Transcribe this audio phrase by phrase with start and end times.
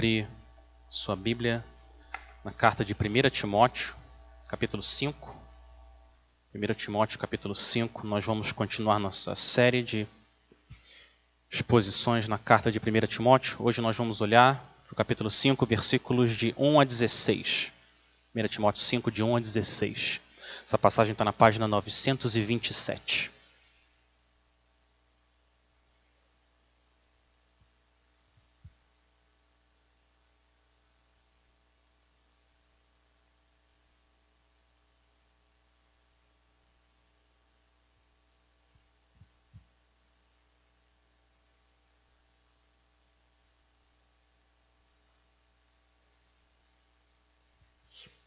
[0.00, 0.26] abrir
[0.88, 1.62] sua Bíblia
[2.42, 3.94] na carta de 1 Timóteo,
[4.48, 5.36] capítulo 5.
[6.54, 10.06] 1 Timóteo, capítulo 5, nós vamos continuar nossa série de
[11.50, 13.58] exposições na carta de 1 Timóteo.
[13.58, 14.54] Hoje nós vamos olhar
[14.86, 17.70] para o capítulo 5, versículos de 1 a 16.
[18.34, 20.18] 1 Timóteo 5, de 1 a 16.
[20.64, 23.30] Essa passagem está na página 927.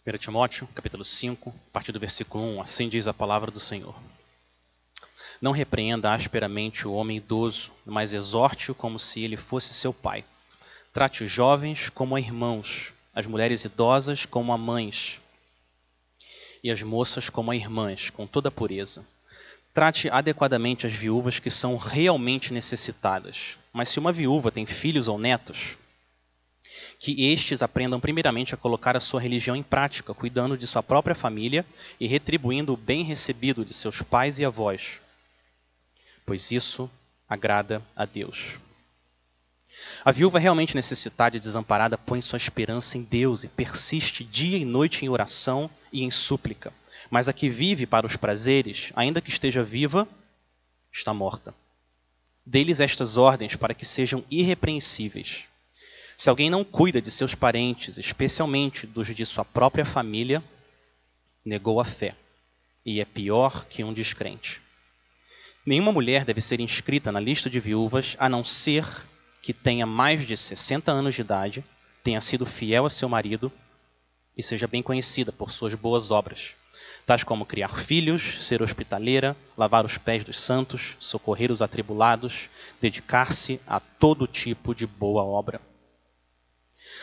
[0.06, 3.96] 1 Timóteo, capítulo 5, a partir do versículo 1, assim diz a palavra do Senhor.
[5.42, 10.26] Não repreenda asperamente o homem idoso, mas exorte-o como se ele fosse seu pai.
[10.92, 15.22] Trate os jovens como irmãos, as mulheres idosas como a mães,
[16.62, 19.08] e as moças como a irmãs, com toda a pureza.
[19.74, 23.56] Trate adequadamente as viúvas que são realmente necessitadas.
[23.72, 25.78] Mas se uma viúva tem filhos ou netos,
[27.04, 31.14] que estes aprendam primeiramente a colocar a sua religião em prática, cuidando de sua própria
[31.14, 31.66] família
[32.00, 35.02] e retribuindo o bem recebido de seus pais e avós,
[36.26, 36.90] pois isso
[37.28, 38.54] agrada a Deus.
[40.06, 44.64] A viúva realmente necessitada e desamparada põe sua esperança em Deus e persiste dia e
[44.64, 46.72] noite em oração e em súplica.
[47.12, 50.08] Mas a que vive para os prazeres, ainda que esteja viva,
[50.90, 51.54] está morta.
[52.46, 55.52] Dê-lhes estas ordens para que sejam irrepreensíveis
[56.18, 60.44] se alguém não cuida de seus parentes, especialmente dos de sua própria família,
[61.44, 62.16] negou a fé
[62.86, 64.62] e é pior que um descrente.
[65.66, 68.86] Nenhuma mulher deve ser inscrita na lista de viúvas a não ser
[69.42, 71.64] que tenha mais de 60 anos de idade,
[72.04, 73.52] tenha sido fiel a seu marido
[74.38, 76.54] e seja bem conhecida por suas boas obras,
[77.06, 82.50] tais como criar filhos, ser hospitaleira, lavar os pés dos santos, socorrer os atribulados,
[82.82, 85.62] dedicar-se a todo tipo de boa obra.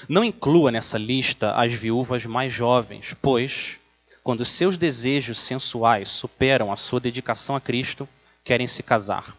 [0.09, 3.77] Não inclua nessa lista as viúvas mais jovens, pois,
[4.23, 8.09] quando seus desejos sensuais superam a sua dedicação a Cristo,
[8.45, 9.37] querem se casar.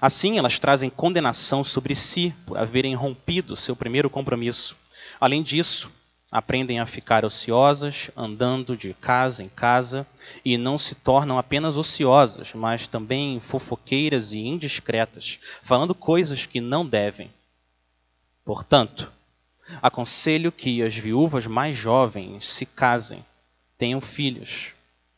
[0.00, 4.76] Assim, elas trazem condenação sobre si por haverem rompido seu primeiro compromisso.
[5.20, 5.90] Além disso,
[6.30, 10.04] aprendem a ficar ociosas, andando de casa em casa,
[10.44, 16.84] e não se tornam apenas ociosas, mas também fofoqueiras e indiscretas, falando coisas que não
[16.84, 17.30] devem.
[18.44, 19.12] Portanto,
[19.80, 23.24] Aconselho que as viúvas mais jovens se casem,
[23.78, 24.72] tenham filhos,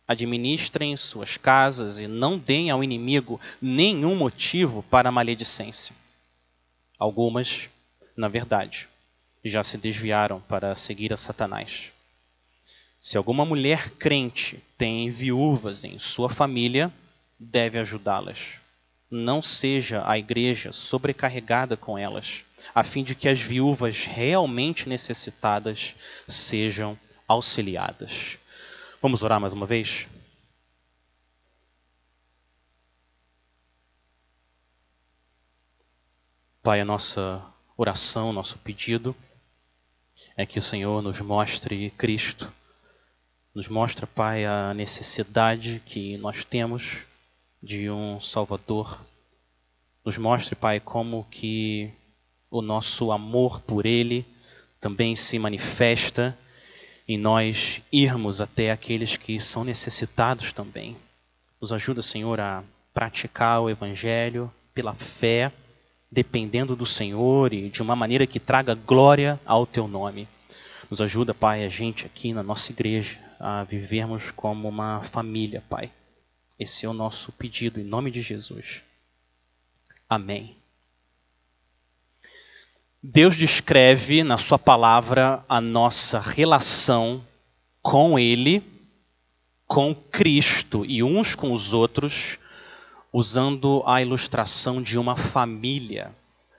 [0.07, 5.95] administrem suas casas e não deem ao inimigo nenhum motivo para a maledicência.
[6.99, 7.69] Algumas,
[8.17, 8.89] na verdade,
[9.45, 11.91] já se desviaram para seguir a Satanás.
[13.01, 16.93] Se alguma mulher crente tem viúvas em sua família,
[17.39, 18.39] deve ajudá-las.
[19.11, 25.95] Não seja a igreja sobrecarregada com elas a fim de que as viúvas realmente necessitadas
[26.29, 28.39] sejam auxiliadas.
[29.01, 30.07] Vamos orar mais uma vez?
[36.63, 37.45] Pai, a nossa
[37.77, 39.15] oração, nosso pedido
[40.37, 42.53] é que o Senhor nos mostre Cristo,
[43.55, 46.99] nos mostre, Pai, a necessidade que nós temos
[47.63, 49.01] de um Salvador.
[50.05, 51.91] Nos mostre, Pai, como que
[52.51, 54.25] o nosso amor por Ele
[54.81, 56.37] também se manifesta
[57.09, 60.97] em nós irmos até aqueles que são necessitados também.
[61.61, 65.53] Nos ajuda, Senhor, a praticar o Evangelho pela fé,
[66.11, 70.29] dependendo do Senhor e de uma maneira que traga glória ao Teu nome.
[70.91, 75.91] Nos ajuda, Pai, a gente aqui na nossa igreja a vivermos como uma família, Pai.
[76.59, 78.83] Esse é o nosso pedido em nome de Jesus.
[80.09, 80.57] Amém.
[83.03, 87.23] Deus descreve na Sua palavra a nossa relação
[87.83, 88.63] com Ele,
[89.67, 92.39] com Cristo e uns com os outros,
[93.13, 96.15] usando a ilustração de uma família.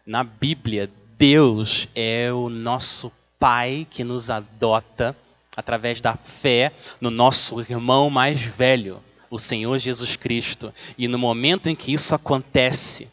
[0.06, 5.16] Na Bíblia, Deus é o nosso Pai que nos adota
[5.56, 6.72] através da fé
[7.02, 10.74] no nosso irmão mais velho, o Senhor Jesus Cristo.
[10.98, 13.12] E no momento em que isso acontece,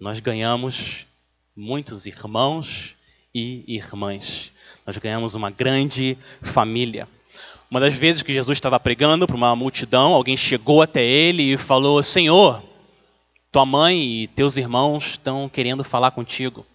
[0.00, 1.06] nós ganhamos
[1.56, 2.94] muitos irmãos
[3.34, 4.52] e irmãs.
[4.86, 7.08] Nós ganhamos uma grande família.
[7.70, 11.56] Uma das vezes que Jesus estava pregando para uma multidão, alguém chegou até ele e
[11.56, 12.62] falou: Senhor,
[13.50, 16.66] tua mãe e teus irmãos estão querendo falar contigo.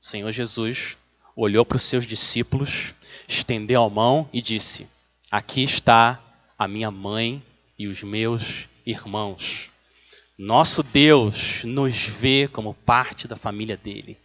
[0.00, 0.96] O Senhor Jesus
[1.34, 2.94] olhou para os seus discípulos,
[3.28, 4.88] estendeu a mão e disse:
[5.30, 6.20] Aqui está
[6.58, 7.42] a minha mãe
[7.78, 9.70] e os meus irmãos.
[10.38, 14.18] Nosso Deus nos vê como parte da família dele.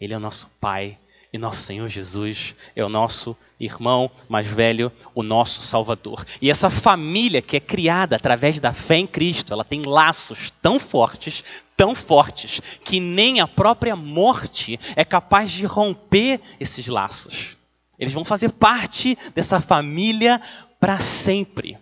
[0.00, 0.98] Ele é o nosso Pai
[1.30, 6.24] e nosso Senhor Jesus é o nosso irmão mais velho, o nosso Salvador.
[6.40, 10.80] E essa família que é criada através da fé em Cristo, ela tem laços tão
[10.80, 11.44] fortes,
[11.76, 17.58] tão fortes, que nem a própria morte é capaz de romper esses laços.
[17.98, 20.40] Eles vão fazer parte dessa família
[20.80, 21.76] para sempre.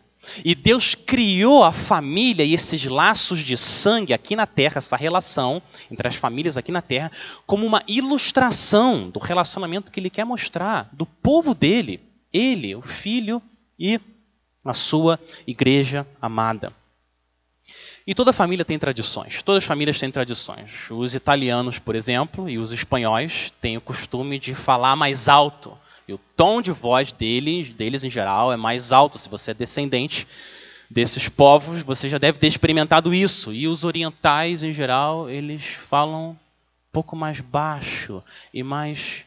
[0.44, 5.62] E Deus criou a família e esses laços de sangue aqui na terra, essa relação
[5.90, 7.10] entre as famílias aqui na terra,
[7.46, 12.00] como uma ilustração do relacionamento que Ele quer mostrar do povo dele,
[12.32, 13.40] Ele, o Filho
[13.78, 14.00] e
[14.64, 16.72] a sua igreja amada.
[18.06, 20.70] E toda família tem tradições, todas as famílias têm tradições.
[20.90, 25.76] Os italianos, por exemplo, e os espanhóis têm o costume de falar mais alto
[26.08, 29.18] e o tom de voz deles, deles em geral é mais alto.
[29.18, 30.26] Se você é descendente
[30.90, 33.52] desses povos, você já deve ter experimentado isso.
[33.52, 36.36] E os orientais, em geral, eles falam um
[36.92, 38.22] pouco mais baixo
[38.54, 39.24] e mais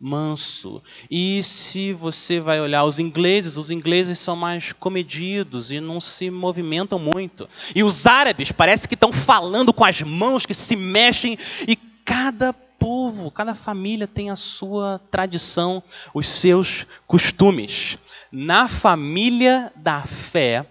[0.00, 0.82] manso.
[1.08, 6.28] E se você vai olhar os ingleses, os ingleses são mais comedidos e não se
[6.28, 7.48] movimentam muito.
[7.74, 11.38] E os árabes parece que estão falando com as mãos que se mexem
[11.68, 12.52] e cada
[12.82, 15.80] povo, cada família tem a sua tradição,
[16.12, 17.96] os seus costumes.
[18.32, 20.66] Na família da fé,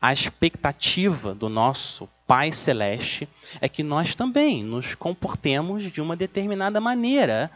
[0.00, 3.28] a expectativa do nosso Pai Celeste
[3.60, 7.50] é que nós também nos comportemos de uma determinada maneira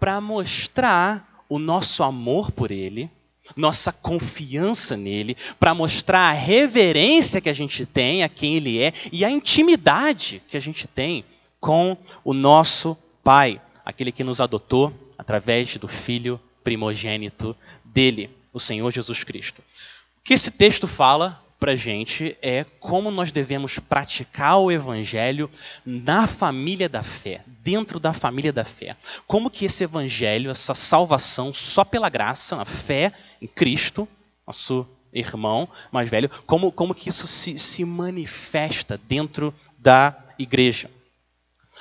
[0.00, 3.10] para mostrar o nosso amor por Ele,
[3.54, 8.94] nossa confiança nele, para mostrar a reverência que a gente tem a quem Ele é
[9.12, 11.22] e a intimidade que a gente tem
[11.60, 18.90] com o nosso Pai, aquele que nos adotou através do Filho primogênito dele, o Senhor
[18.90, 19.60] Jesus Cristo.
[19.60, 25.48] O que esse texto fala para gente é como nós devemos praticar o Evangelho
[25.86, 28.96] na família da fé, dentro da família da fé.
[29.28, 34.08] Como que esse Evangelho, essa salvação só pela graça, na fé em Cristo,
[34.44, 40.90] nosso irmão mais velho, como, como que isso se, se manifesta dentro da igreja.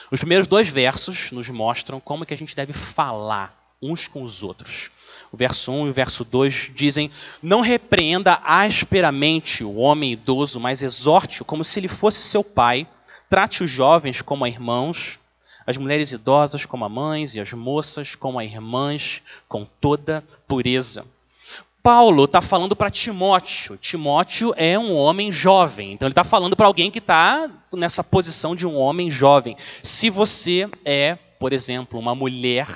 [0.10, 4.44] Os primeiros dois versos nos mostram como que a gente deve falar uns com os
[4.44, 4.90] outros.
[5.32, 7.10] O verso 1 e o verso 2 dizem:
[7.42, 12.86] Não repreenda asperamente o homem idoso, mas exorte-o como se ele fosse seu pai.
[13.30, 15.18] Trate os jovens como irmãos,
[15.66, 21.06] as mulheres idosas como a mães e as moças como a irmãs, com toda pureza.
[21.82, 23.78] Paulo está falando para Timóteo.
[23.78, 25.94] Timóteo é um homem jovem.
[25.94, 29.58] Então ele está falando para alguém que está nessa posição de um homem jovem.
[29.82, 32.68] Se você é, por exemplo, uma mulher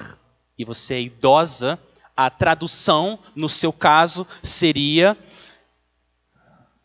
[0.57, 1.79] e você é idosa,
[2.15, 5.17] a tradução, no seu caso, seria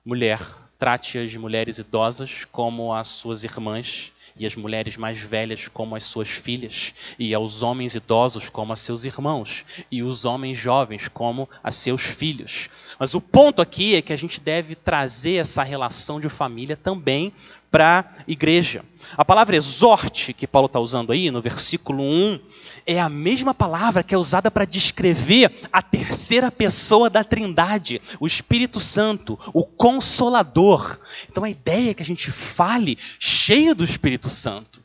[0.05, 0.41] mulher.
[0.79, 6.03] Trate as mulheres idosas como as suas irmãs e as mulheres mais velhas como as
[6.05, 11.47] suas filhas, e aos homens idosos como a seus irmãos, e os homens jovens como
[11.63, 12.71] a seus filhos.
[12.99, 17.35] Mas o ponto aqui é que a gente deve trazer essa relação de família também
[17.71, 18.85] para a igreja.
[19.17, 22.41] A palavra exorte que Paulo está usando aí no versículo 1
[22.87, 28.27] é a mesma palavra que é usada para descrever a terceira pessoa da Trindade, o
[28.27, 30.99] Espírito Santo, o Consolador.
[31.29, 34.83] Então a ideia é que a gente fale cheio do Espírito Santo,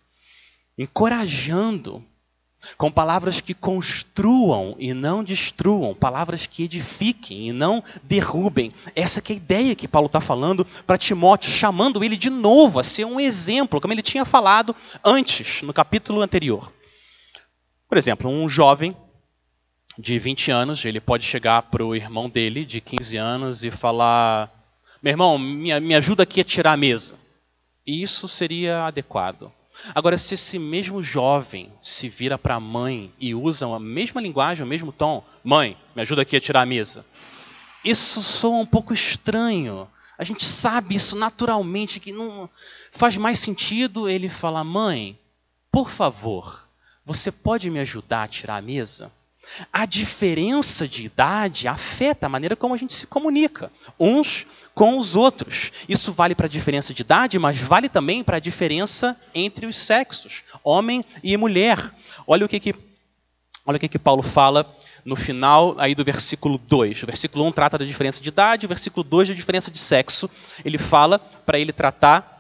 [0.78, 2.04] encorajando,
[2.78, 8.72] com palavras que construam e não destruam, palavras que edifiquem e não derrubem.
[8.96, 12.84] Essa é a ideia que Paulo está falando para Timóteo, chamando ele de novo a
[12.84, 16.72] ser um exemplo, como ele tinha falado antes, no capítulo anterior.
[17.88, 18.96] Por exemplo, um jovem
[19.98, 24.52] de 20 anos, ele pode chegar para o irmão dele, de 15 anos, e falar:
[25.02, 27.16] Meu irmão, me, me ajuda aqui a tirar a mesa.
[27.86, 29.52] E isso seria adequado.
[29.94, 34.64] Agora, se esse mesmo jovem se vira para a mãe e usa a mesma linguagem,
[34.64, 37.06] o mesmo tom, mãe, me ajuda aqui a tirar a mesa.
[37.84, 39.88] Isso soa um pouco estranho.
[40.18, 42.50] A gente sabe isso naturalmente, que não
[42.92, 45.20] faz mais sentido ele falar, mãe,
[45.72, 46.68] por favor,
[47.06, 49.12] você pode me ajudar a tirar a mesa?
[49.72, 55.16] A diferença de idade afeta a maneira como a gente se comunica uns com os
[55.16, 55.72] outros.
[55.88, 59.78] Isso vale para a diferença de idade, mas vale também para a diferença entre os
[59.78, 61.80] sexos, homem e mulher.
[62.28, 62.76] Olha o que, que,
[63.66, 64.70] olha o que, que Paulo fala
[65.06, 67.04] no final aí do versículo 2.
[67.04, 70.30] O versículo 1 trata da diferença de idade, o versículo 2 da diferença de sexo.
[70.66, 72.34] Ele fala para ele tratar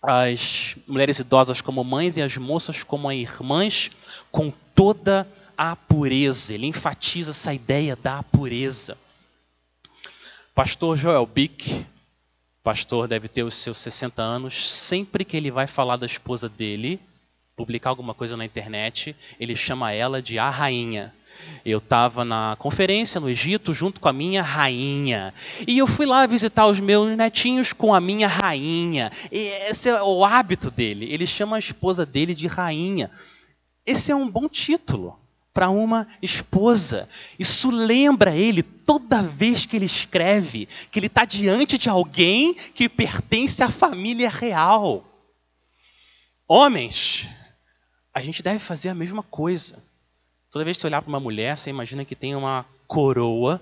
[0.00, 3.90] as mulheres idosas como mães e as moças como irmãs,
[4.30, 6.54] com toda a pureza.
[6.54, 8.96] Ele enfatiza essa ideia da pureza.
[10.58, 11.86] Pastor Joel Bick,
[12.64, 17.00] pastor deve ter os seus 60 anos, sempre que ele vai falar da esposa dele,
[17.54, 21.14] publicar alguma coisa na internet, ele chama ela de a rainha.
[21.64, 25.32] Eu estava na conferência no Egito junto com a minha rainha.
[25.64, 29.12] E eu fui lá visitar os meus netinhos com a minha rainha.
[29.30, 29.38] E
[29.70, 31.06] esse é o hábito dele.
[31.08, 33.12] Ele chama a esposa dele de rainha.
[33.86, 35.16] Esse é um bom título
[35.58, 37.08] para uma esposa.
[37.36, 42.88] Isso lembra ele toda vez que ele escreve que ele está diante de alguém que
[42.88, 45.04] pertence à família real.
[46.46, 47.26] Homens,
[48.14, 49.82] a gente deve fazer a mesma coisa.
[50.48, 53.60] Toda vez que você olhar para uma mulher, você imagina que tem uma coroa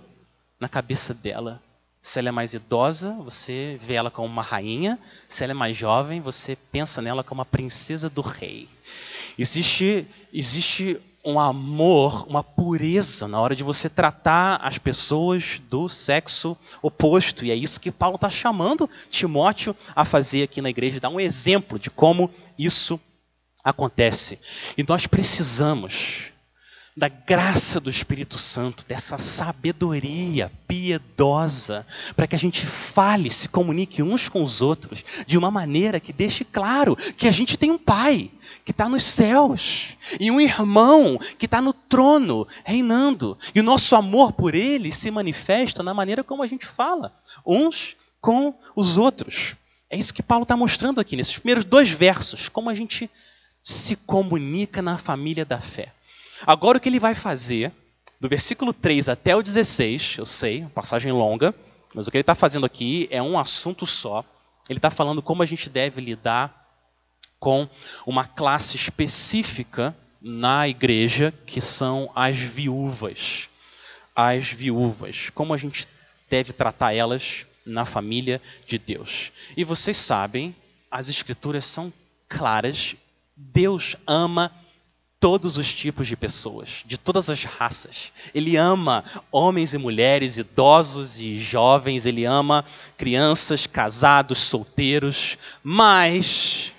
[0.61, 1.63] na cabeça dela.
[2.03, 4.99] Se ela é mais idosa, você vê ela como uma rainha.
[5.31, 8.69] Se ela é mais jovem, você pensa nela como uma princesa do rei.
[9.39, 16.57] Existe, existe um amor, uma pureza na hora de você tratar as pessoas do sexo
[16.81, 17.45] oposto.
[17.45, 21.19] E é isso que Paulo está chamando Timóteo a fazer aqui na igreja, dar um
[21.19, 23.01] exemplo de como isso
[23.65, 24.39] acontece.
[24.79, 26.31] E nós precisamos
[26.97, 31.87] da graça do Espírito Santo, dessa sabedoria piedosa,
[32.17, 36.11] para que a gente fale, se comunique uns com os outros de uma maneira que
[36.11, 38.31] deixe claro que a gente tem um Pai
[38.65, 43.37] que está nos céus e um irmão que está no trono reinando.
[43.55, 47.95] E o nosso amor por Ele se manifesta na maneira como a gente fala, uns
[48.23, 49.55] com os outros.
[49.91, 53.11] É isso que Paulo está mostrando aqui nesses primeiros dois versos, como a gente
[53.63, 55.93] se comunica na família da fé.
[56.45, 57.73] Agora o que ele vai fazer,
[58.21, 61.55] do versículo 3 até o 16, eu sei, passagem longa,
[61.95, 64.25] mas o que ele está fazendo aqui é um assunto só.
[64.69, 66.67] Ele está falando como a gente deve lidar
[67.39, 67.69] com
[68.07, 73.49] uma classe específica na igreja, que são as viúvas.
[74.15, 75.31] As viúvas.
[75.31, 75.87] Como a gente
[76.29, 79.31] deve tratar elas na família de Deus.
[79.57, 80.55] E vocês sabem,
[80.91, 81.93] as escrituras são
[82.29, 82.97] claras.
[83.37, 84.53] Deus ama
[85.19, 88.13] todos os tipos de pessoas, de todas as raças.
[88.35, 92.65] Ele ama homens e mulheres, idosos e jovens, ele ama
[92.97, 96.73] crianças, casados, solteiros, mas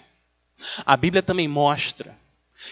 [0.86, 2.15] a Bíblia também mostra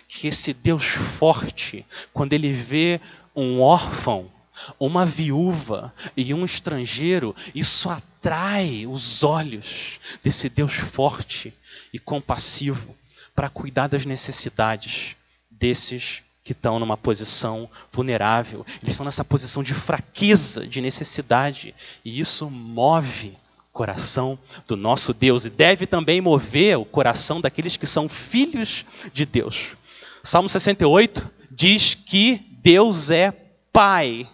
[0.07, 0.85] que esse Deus
[1.17, 2.99] forte, quando ele vê
[3.35, 4.31] um órfão,
[4.79, 11.53] uma viúva e um estrangeiro, isso atrai os olhos desse Deus forte
[11.93, 12.95] e compassivo
[13.35, 15.15] para cuidar das necessidades
[15.59, 18.63] desses que estão numa posição vulnerável.
[18.81, 21.73] Eles estão nessa posição de fraqueza, de necessidade.
[22.03, 23.35] E isso move
[23.69, 28.85] o coração do nosso Deus e deve também mover o coração daqueles que são filhos
[29.11, 29.75] de Deus.
[30.21, 33.31] Salmo 68 diz que Deus é
[33.73, 34.29] pai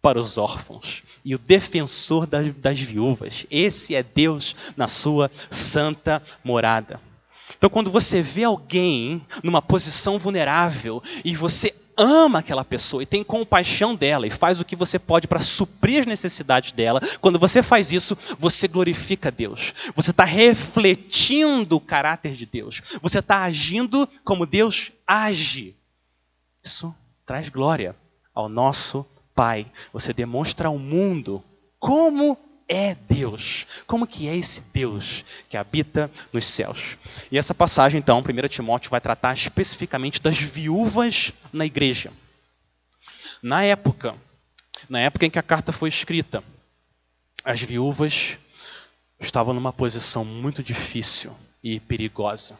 [0.00, 3.46] para os órfãos e o defensor das, das viúvas.
[3.50, 7.00] Esse é Deus na sua santa morada.
[7.64, 13.24] Então, quando você vê alguém numa posição vulnerável e você ama aquela pessoa e tem
[13.24, 17.62] compaixão dela e faz o que você pode para suprir as necessidades dela, quando você
[17.62, 19.72] faz isso, você glorifica Deus.
[19.96, 22.82] Você está refletindo o caráter de Deus.
[23.00, 25.74] Você está agindo como Deus age.
[26.62, 26.94] Isso
[27.24, 27.96] traz glória
[28.34, 29.66] ao nosso Pai.
[29.90, 31.42] Você demonstra ao mundo
[31.78, 32.36] como
[32.68, 33.66] é Deus?
[33.86, 36.96] Como que é esse Deus que habita nos céus?
[37.30, 42.12] E essa passagem, então, 1 Timóteo vai tratar especificamente das viúvas na igreja.
[43.42, 44.14] Na época,
[44.88, 46.42] na época em que a carta foi escrita,
[47.44, 48.38] as viúvas
[49.20, 52.58] estavam numa posição muito difícil e perigosa.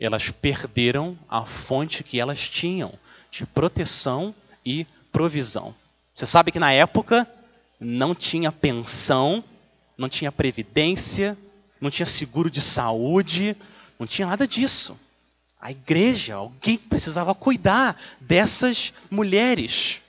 [0.00, 2.98] Elas perderam a fonte que elas tinham
[3.30, 5.74] de proteção e provisão.
[6.14, 7.28] Você sabe que na época
[7.82, 9.42] não tinha pensão,
[9.98, 11.36] não tinha previdência,
[11.80, 13.56] não tinha seguro de saúde,
[13.98, 14.98] não tinha nada disso.
[15.60, 20.00] A igreja, alguém precisava cuidar dessas mulheres.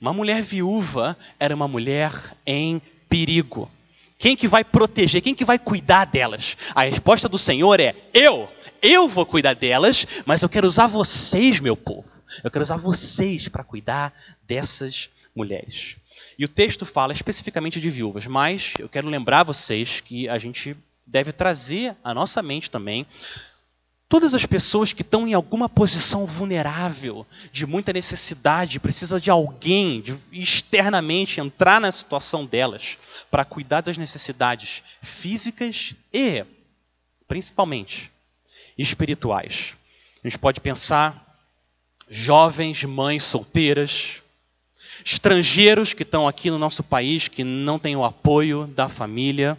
[0.00, 2.12] Uma mulher viúva era uma mulher
[2.46, 3.70] em perigo.
[4.18, 5.20] Quem que vai proteger?
[5.20, 6.56] Quem que vai cuidar delas?
[6.74, 8.48] A resposta do Senhor é: eu.
[8.80, 12.08] Eu vou cuidar delas, mas eu quero usar vocês, meu povo.
[12.42, 14.12] Eu quero usar vocês para cuidar
[14.46, 15.96] dessas mulheres.
[16.38, 20.76] E o texto fala especificamente de viúvas, mas eu quero lembrar vocês que a gente
[21.06, 23.06] deve trazer à nossa mente também
[24.14, 30.00] todas as pessoas que estão em alguma posição vulnerável, de muita necessidade, precisa de alguém
[30.00, 32.96] de externamente entrar na situação delas
[33.28, 36.44] para cuidar das necessidades físicas e,
[37.26, 38.08] principalmente,
[38.78, 39.74] espirituais.
[40.22, 41.36] A gente pode pensar
[42.08, 44.22] jovens mães solteiras,
[45.04, 49.58] estrangeiros que estão aqui no nosso país que não têm o apoio da família,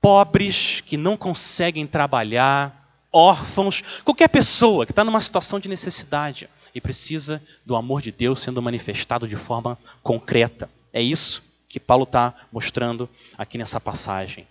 [0.00, 6.80] pobres que não conseguem trabalhar, órfãos, qualquer pessoa que está numa situação de necessidade e
[6.80, 10.70] precisa do amor de Deus sendo manifestado de forma concreta.
[10.92, 14.46] É isso que Paulo está mostrando aqui nessa passagem.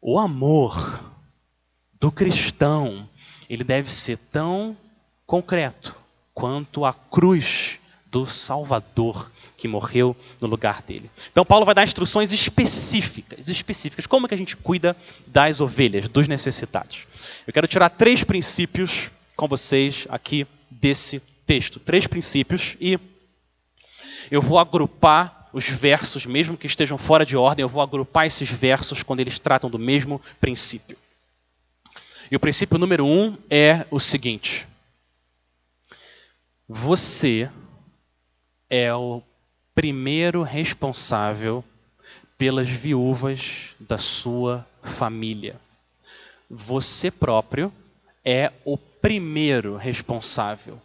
[0.00, 1.02] O amor
[1.98, 3.08] do cristão,
[3.50, 4.76] ele deve ser tão
[5.26, 5.96] concreto
[6.32, 7.77] quanto a cruz
[8.10, 11.10] do Salvador que morreu no lugar dele.
[11.30, 14.96] Então Paulo vai dar instruções específicas, específicas, como que a gente cuida
[15.26, 17.06] das ovelhas, dos necessitados.
[17.46, 22.98] Eu quero tirar três princípios com vocês aqui desse texto, três princípios e
[24.30, 28.48] eu vou agrupar os versos, mesmo que estejam fora de ordem, eu vou agrupar esses
[28.50, 30.96] versos quando eles tratam do mesmo princípio.
[32.30, 34.66] E o princípio número um é o seguinte:
[36.68, 37.50] você
[38.68, 39.22] é o
[39.74, 41.64] primeiro responsável
[42.36, 45.60] pelas viúvas da sua família.
[46.50, 47.72] Você próprio
[48.24, 50.80] é o primeiro responsável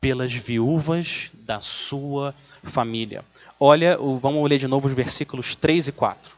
[0.00, 3.24] pelas viúvas da sua família.
[3.58, 6.32] Olha, vamos ler de novo os versículos 3 e 4.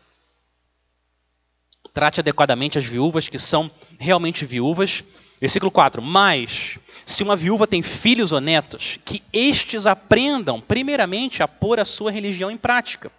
[1.94, 5.04] Trate adequadamente as viúvas que são realmente viúvas.
[5.42, 6.00] Versículo 4.
[6.00, 11.84] Mas se uma viúva tem filhos ou netos, que estes aprendam, primeiramente, a pôr a
[11.84, 13.10] sua religião em prática,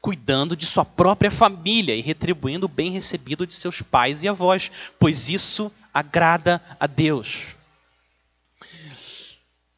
[0.00, 4.68] cuidando de sua própria família e retribuindo o bem recebido de seus pais e avós,
[4.98, 7.54] pois isso agrada a Deus.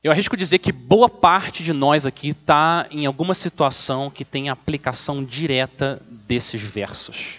[0.03, 4.49] Eu arrisco dizer que boa parte de nós aqui está em alguma situação que tem
[4.49, 7.35] aplicação direta desses versos.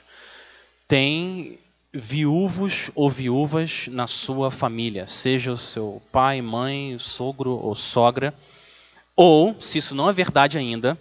[0.88, 1.58] Tem
[1.94, 8.34] viúvos ou viúvas na sua família, seja o seu pai, mãe, sogro ou sogra,
[9.16, 10.98] ou, se isso não é verdade ainda,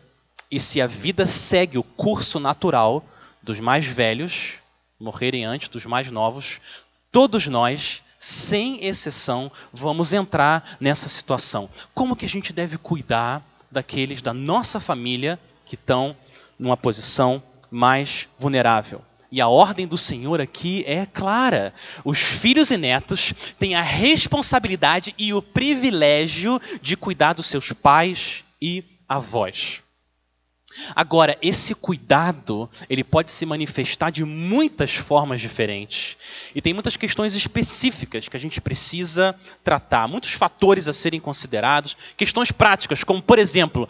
[0.51, 3.05] e se a vida segue o curso natural
[3.43, 4.55] dos mais velhos
[4.99, 6.59] morrerem antes dos mais novos,
[7.13, 11.69] todos nós, sem exceção, vamos entrar nessa situação.
[11.95, 16.17] Como que a gente deve cuidar daqueles da nossa família que estão
[16.59, 19.03] numa posição mais vulnerável?
[19.31, 21.75] E a ordem do Senhor aqui é clara.
[22.05, 28.43] Os filhos e netos têm a responsabilidade e o privilégio de cuidar dos seus pais
[28.61, 29.83] e avós.
[30.95, 36.17] Agora, esse cuidado, ele pode se manifestar de muitas formas diferentes.
[36.55, 41.97] E tem muitas questões específicas que a gente precisa tratar, muitos fatores a serem considerados,
[42.17, 43.89] questões práticas, como por exemplo,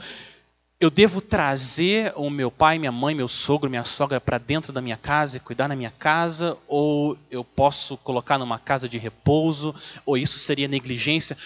[0.80, 4.80] eu devo trazer o meu pai, minha mãe, meu sogro, minha sogra para dentro da
[4.80, 6.56] minha casa e cuidar na minha casa?
[6.68, 9.74] Ou eu posso colocar numa casa de repouso?
[10.06, 11.36] Ou isso seria negligência?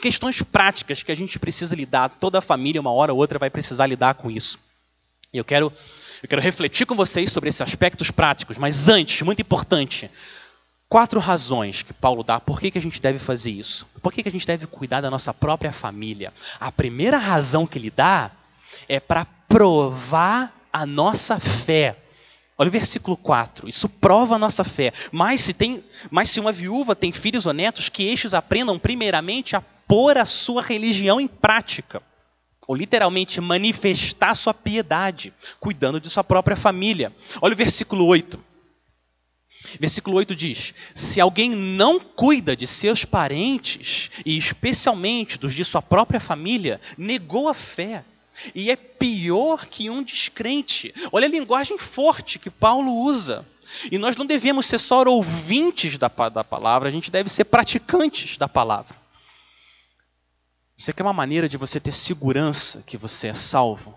[0.00, 3.50] Questões práticas que a gente precisa lidar, toda a família, uma hora ou outra, vai
[3.50, 4.58] precisar lidar com isso.
[5.30, 5.70] E eu quero,
[6.22, 10.10] eu quero refletir com vocês sobre esses aspectos práticos, mas antes, muito importante,
[10.88, 13.86] quatro razões que Paulo dá por que, que a gente deve fazer isso.
[14.02, 16.32] Por que, que a gente deve cuidar da nossa própria família.
[16.58, 18.30] A primeira razão que ele dá
[18.88, 21.96] é para provar a nossa fé.
[22.56, 23.68] Olha o versículo 4.
[23.68, 24.92] Isso prova a nossa fé.
[25.10, 29.56] Mas se, tem, mas se uma viúva tem filhos ou netos, que estes aprendam primeiramente
[29.56, 32.02] a pôr a sua religião em prática.
[32.66, 37.12] Ou literalmente manifestar sua piedade, cuidando de sua própria família.
[37.40, 38.38] Olha o versículo 8.
[39.80, 45.82] Versículo 8 diz: Se alguém não cuida de seus parentes, e especialmente dos de sua
[45.82, 48.04] própria família, negou a fé
[48.54, 50.94] e é pior que um descrente.
[51.12, 53.46] Olha a linguagem forte que Paulo usa.
[53.90, 58.36] E nós não devemos ser só ouvintes da, da palavra, a gente deve ser praticantes
[58.36, 58.96] da palavra.
[60.76, 63.96] Isso aqui é uma maneira de você ter segurança que você é salvo.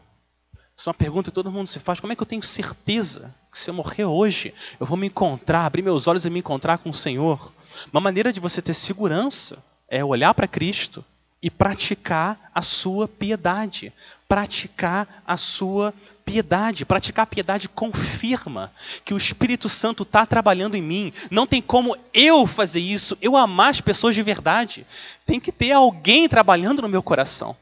[0.75, 3.33] Isso é uma pergunta que todo mundo se faz: como é que eu tenho certeza
[3.51, 6.77] que se eu morrer hoje, eu vou me encontrar, abrir meus olhos e me encontrar
[6.77, 7.51] com o Senhor?
[7.91, 11.03] Uma maneira de você ter segurança é olhar para Cristo
[11.41, 13.91] e praticar a sua piedade.
[14.27, 15.93] Praticar a sua
[16.25, 16.85] piedade.
[16.85, 18.71] Praticar a piedade confirma
[19.05, 21.13] que o Espírito Santo está trabalhando em mim.
[21.31, 24.85] Não tem como eu fazer isso, eu amar as pessoas de verdade.
[25.25, 27.55] Tem que ter alguém trabalhando no meu coração.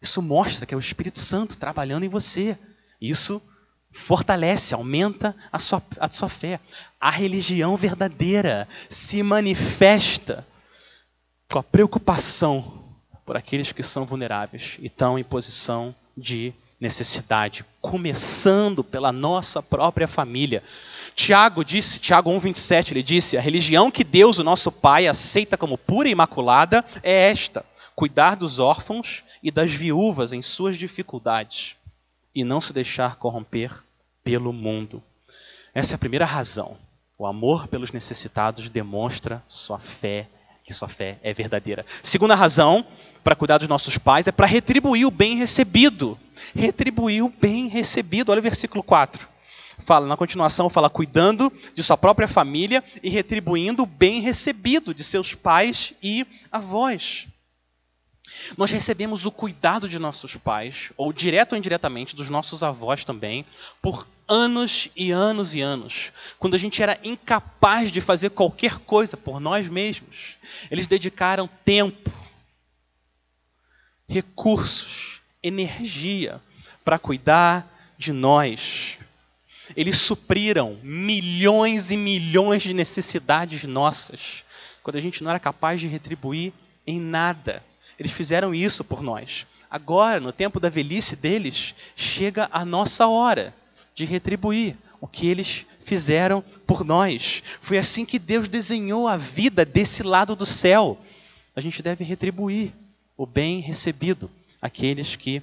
[0.00, 2.58] Isso mostra que é o Espírito Santo trabalhando em você.
[3.00, 3.42] Isso
[3.92, 6.58] fortalece, aumenta a sua, a sua fé.
[7.00, 10.46] A religião verdadeira se manifesta
[11.50, 12.82] com a preocupação
[13.24, 20.08] por aqueles que são vulneráveis e estão em posição de necessidade, começando pela nossa própria
[20.08, 20.62] família.
[21.14, 25.78] Tiago disse, Tiago 1:27, ele disse: "A religião que Deus, o nosso Pai, aceita como
[25.78, 31.76] pura e imaculada é esta: cuidar dos órfãos e das viúvas em suas dificuldades
[32.34, 33.72] e não se deixar corromper
[34.24, 35.02] pelo mundo."
[35.74, 36.76] Essa é a primeira razão.
[37.16, 40.26] O amor pelos necessitados demonstra sua fé,
[40.64, 41.86] que sua fé é verdadeira.
[42.02, 42.84] Segunda razão
[43.22, 46.18] para cuidar dos nossos pais é para retribuir o bem recebido.
[46.54, 48.30] Retribuir o bem recebido.
[48.30, 49.32] Olha o versículo 4
[49.82, 55.04] fala, na continuação, fala cuidando de sua própria família e retribuindo o bem recebido de
[55.04, 57.26] seus pais e avós.
[58.56, 63.44] Nós recebemos o cuidado de nossos pais, ou direto ou indiretamente dos nossos avós também,
[63.80, 66.12] por anos e anos e anos.
[66.38, 70.36] Quando a gente era incapaz de fazer qualquer coisa por nós mesmos,
[70.70, 72.10] eles dedicaram tempo,
[74.12, 76.40] recursos, energia
[76.84, 78.98] para cuidar de nós.
[79.74, 84.44] Eles supriram milhões e milhões de necessidades nossas,
[84.82, 86.52] quando a gente não era capaz de retribuir
[86.86, 87.62] em nada.
[87.98, 89.46] Eles fizeram isso por nós.
[89.70, 93.54] Agora, no tempo da velhice deles, chega a nossa hora
[93.94, 97.42] de retribuir o que eles fizeram por nós.
[97.62, 101.00] Foi assim que Deus desenhou a vida desse lado do céu.
[101.56, 102.72] A gente deve retribuir
[103.22, 104.28] o bem recebido
[104.60, 105.40] àqueles que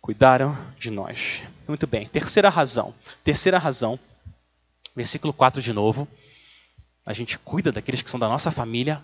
[0.00, 1.42] cuidaram de nós.
[1.68, 2.08] Muito bem.
[2.08, 2.92] Terceira razão.
[3.22, 3.96] Terceira razão.
[4.96, 6.08] Versículo 4 de novo.
[7.06, 9.00] A gente cuida daqueles que são da nossa família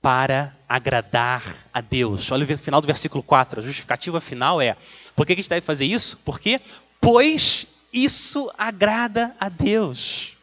[0.00, 2.32] para agradar a Deus.
[2.32, 3.60] Olha o final do versículo 4.
[3.60, 4.74] A justificativa final é:
[5.14, 6.18] por que a gente deve fazer isso?
[6.24, 6.62] Porque,
[6.98, 10.34] pois isso agrada a Deus.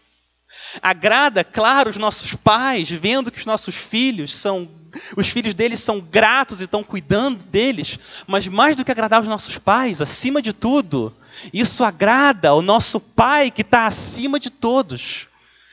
[0.81, 4.67] Agrada, claro, os nossos pais, vendo que os nossos filhos são
[5.15, 9.27] os filhos deles são gratos e estão cuidando deles, mas mais do que agradar os
[9.27, 11.13] nossos pais, acima de tudo,
[11.53, 15.27] isso agrada ao nosso Pai que está acima de todos.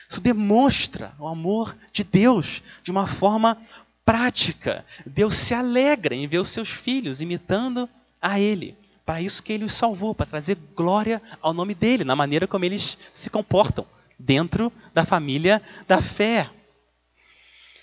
[0.07, 3.57] Isso demonstra o amor de Deus de uma forma
[4.03, 4.85] prática.
[5.05, 7.89] Deus se alegra em ver os seus filhos imitando
[8.21, 8.77] a Ele.
[9.03, 12.65] Para isso que Ele os salvou, para trazer glória ao nome dEle, na maneira como
[12.65, 13.85] eles se comportam
[14.17, 16.49] dentro da família da fé.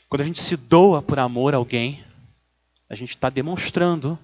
[0.09, 2.05] Quando a gente se doa por amor a alguém,
[2.89, 4.19] a gente está demonstrando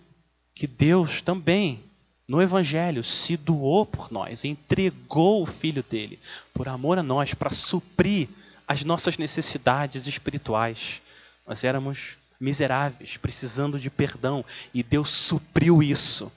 [0.54, 1.82] que Deus também,
[2.28, 6.18] no Evangelho, se doou por nós, entregou o Filho dele
[6.52, 8.28] por amor a nós, para suprir
[8.66, 11.00] as nossas necessidades espirituais.
[11.46, 14.44] Nós éramos miseráveis, precisando de perdão,
[14.74, 16.30] e Deus supriu isso.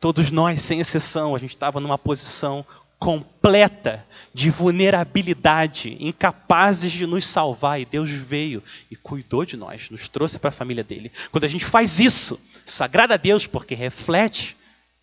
[0.00, 2.66] Todos nós, sem exceção, a gente estava numa posição
[2.98, 10.08] completa de vulnerabilidade, incapazes de nos salvar, e Deus veio e cuidou de nós, nos
[10.08, 11.12] trouxe para a família dele.
[11.30, 14.56] Quando a gente faz isso, isso agrada a Deus porque reflete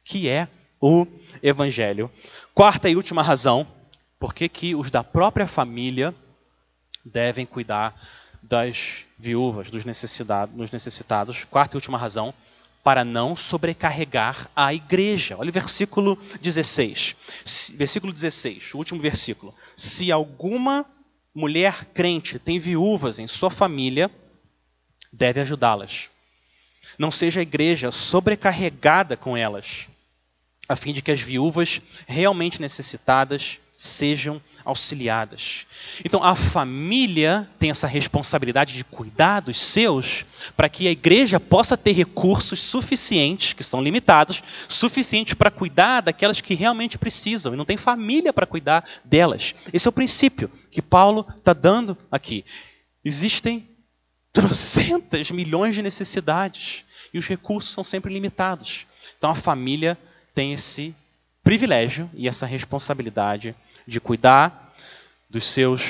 [0.03, 0.47] que é
[0.81, 1.07] o
[1.41, 2.11] evangelho.
[2.53, 3.65] Quarta e última razão,
[4.19, 6.13] por que os da própria família
[7.05, 7.95] devem cuidar
[8.41, 11.43] das viúvas, dos dos necessitados.
[11.45, 12.33] Quarta e última razão,
[12.83, 15.37] para não sobrecarregar a igreja.
[15.37, 17.15] Olha o versículo 16.
[17.75, 19.55] Versículo 16, o último versículo.
[19.75, 20.85] Se alguma
[21.33, 24.11] mulher crente tem viúvas em sua família,
[25.11, 26.09] deve ajudá-las.
[26.99, 29.87] Não seja a igreja sobrecarregada com elas,
[30.67, 35.65] a fim de que as viúvas realmente necessitadas sejam auxiliadas.
[36.05, 41.75] Então a família tem essa responsabilidade de cuidar dos seus para que a igreja possa
[41.75, 47.65] ter recursos suficientes, que são limitados, suficientes para cuidar daquelas que realmente precisam e não
[47.65, 49.53] tem família para cuidar delas.
[49.73, 52.45] Esse é o princípio que Paulo está dando aqui.
[53.03, 53.67] Existem
[54.31, 58.85] trocentas milhões de necessidades e os recursos são sempre limitados.
[59.17, 59.97] Então a família
[60.33, 60.95] tem esse
[61.43, 63.53] privilégio e essa responsabilidade
[63.87, 64.73] de cuidar
[65.29, 65.83] dos seus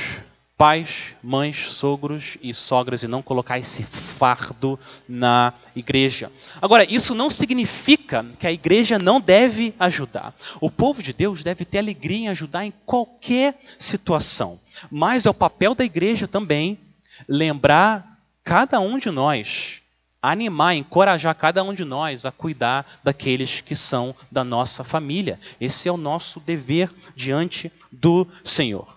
[0.58, 3.84] pais, mães, sogros e sogras e não colocar esse
[4.17, 4.79] fardo
[5.10, 6.32] na igreja.
[6.62, 10.34] Agora, isso não significa que a igreja não deve ajudar.
[10.62, 14.60] O povo de Deus deve ter alegria em ajudar em qualquer situação.
[14.89, 16.79] Mas é o papel da igreja também
[17.27, 19.83] lembrar cada um de nós
[20.23, 25.38] animar, encorajar cada um de nós a cuidar daqueles que são da nossa família.
[25.59, 28.88] Esse é o nosso dever diante do Senhor.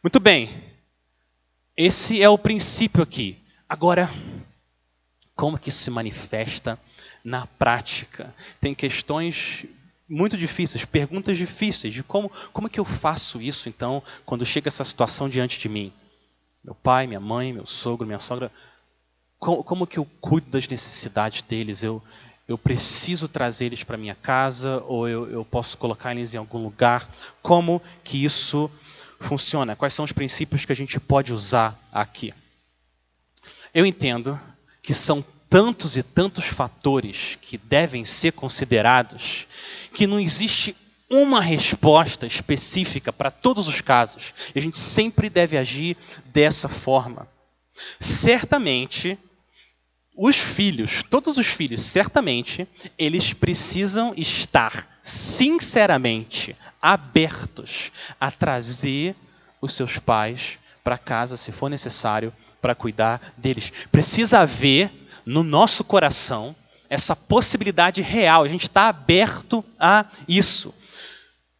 [0.00, 0.48] Muito bem,
[1.76, 3.36] esse é o princípio aqui.
[3.68, 4.08] Agora,
[5.34, 6.78] como que se manifesta
[7.24, 8.32] na prática?
[8.60, 9.66] Tem questões
[10.08, 14.68] muito difíceis, perguntas difíceis de como, como é que eu faço isso então quando chega
[14.68, 15.92] essa situação diante de mim.
[16.64, 18.50] Meu pai, minha mãe, meu sogro, minha sogra
[19.38, 21.82] como, como que eu cuido das necessidades deles?
[21.82, 22.02] Eu,
[22.46, 26.62] eu preciso trazer eles para minha casa ou eu, eu posso colocar eles em algum
[26.62, 27.08] lugar?
[27.42, 28.70] Como que isso
[29.20, 29.76] funciona?
[29.76, 32.34] Quais são os princípios que a gente pode usar aqui?
[33.74, 34.40] Eu entendo
[34.82, 39.46] que são tantos e tantos fatores que devem ser considerados
[39.94, 40.76] que não existe
[41.10, 44.34] uma resposta específica para todos os casos.
[44.54, 45.96] E a gente sempre deve agir
[46.26, 47.26] dessa forma.
[47.98, 49.18] Certamente,
[50.20, 52.66] os filhos, todos os filhos, certamente,
[52.98, 59.14] eles precisam estar sinceramente abertos a trazer
[59.60, 63.72] os seus pais para casa, se for necessário, para cuidar deles.
[63.92, 64.90] Precisa haver
[65.24, 66.56] no nosso coração
[66.90, 70.74] essa possibilidade real, a gente está aberto a isso.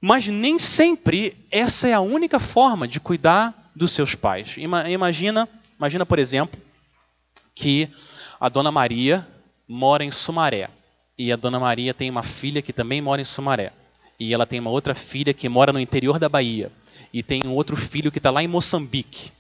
[0.01, 4.57] Mas nem sempre essa é a única forma de cuidar dos seus pais.
[4.57, 6.61] Imagina, imagina por exemplo,
[7.55, 7.88] que
[8.40, 9.27] a dona Maria
[9.66, 10.70] mora em Sumaré.
[11.18, 13.72] E a dona Maria tem uma filha que também mora em Sumaré.
[14.18, 16.70] E ela tem uma outra filha que mora no interior da Bahia.
[17.12, 19.33] E tem um outro filho que está lá em Moçambique.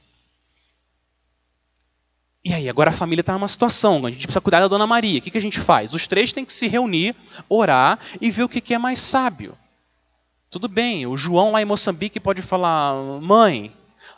[2.44, 5.18] E aí, agora a família está numa situação, a gente precisa cuidar da Dona Maria.
[5.18, 5.92] O que, que a gente faz?
[5.92, 7.14] Os três têm que se reunir,
[7.48, 9.56] orar e ver o que, que é mais sábio.
[10.50, 13.70] Tudo bem, o João lá em Moçambique pode falar: mãe,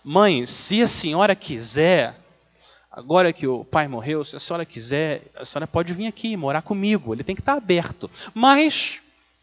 [0.04, 2.19] mãe, se a senhora quiser,
[3.00, 6.62] agora que o pai morreu, se a senhora quiser, a senhora pode vir aqui morar
[6.62, 7.14] comigo.
[7.14, 8.10] Ele tem que estar aberto.
[8.34, 8.98] Mas,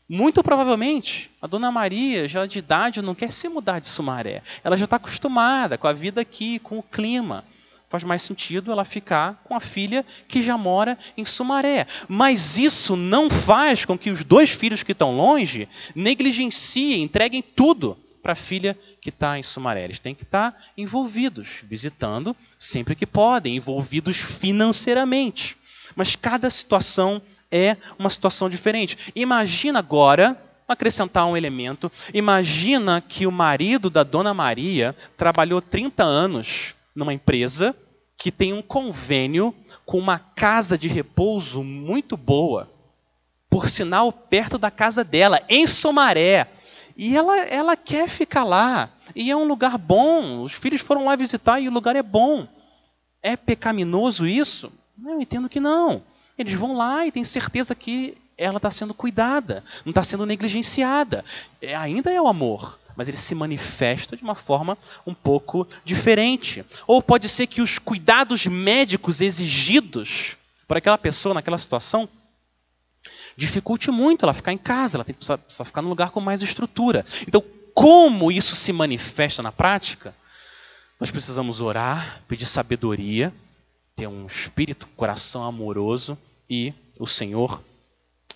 [0.07, 4.43] muito provavelmente, a dona Maria, já de idade, não quer se mudar de Sumaré.
[4.63, 7.43] Ela já está acostumada com a vida aqui, com o clima
[7.89, 11.87] faz mais sentido ela ficar com a filha que já mora em Sumaré.
[12.05, 17.97] Mas isso não faz com que os dois filhos que estão longe negligenciem, entreguem tudo
[18.27, 19.85] para a filha que está em Sumaré.
[19.85, 25.55] Eles têm que estar tá envolvidos, visitando sempre que podem, envolvidos financeiramente.
[25.95, 28.97] Mas cada situação é uma situação diferente.
[29.15, 30.37] Imagina agora
[30.67, 31.89] acrescentar um elemento.
[32.13, 37.73] Imagina que o marido da dona Maria trabalhou 30 anos numa empresa
[38.17, 42.69] que tem um convênio com uma casa de repouso muito boa,
[43.49, 46.56] por sinal, perto da casa dela, em Somaré.
[46.97, 48.89] E ela, ela quer ficar lá.
[49.15, 50.41] E é um lugar bom.
[50.41, 52.47] Os filhos foram lá visitar e o lugar é bom.
[53.21, 54.71] É pecaminoso isso?
[55.05, 56.01] Eu entendo que não.
[56.37, 61.23] Eles vão lá e têm certeza que ela está sendo cuidada, não está sendo negligenciada.
[61.61, 66.65] É, ainda é o amor mas ele se manifesta de uma forma um pouco diferente.
[66.87, 70.35] Ou pode ser que os cuidados médicos exigidos
[70.67, 72.09] para aquela pessoa naquela situação
[73.37, 76.19] dificulte muito ela ficar em casa, ela tem que precisar, precisar ficar num lugar com
[76.19, 77.05] mais estrutura.
[77.27, 77.41] Então,
[77.73, 80.13] como isso se manifesta na prática?
[80.99, 83.31] Nós precisamos orar, pedir sabedoria,
[83.95, 86.17] ter um espírito, coração amoroso
[86.49, 87.63] e o Senhor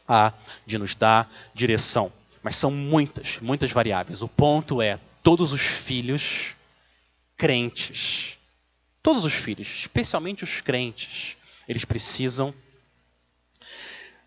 [0.07, 0.33] há
[0.67, 2.11] de nos dar direção.
[2.43, 4.21] Mas são muitas, muitas variáveis.
[4.21, 6.53] O ponto é: todos os filhos
[7.35, 8.37] crentes,
[9.01, 11.35] todos os filhos, especialmente os crentes,
[11.67, 12.53] eles precisam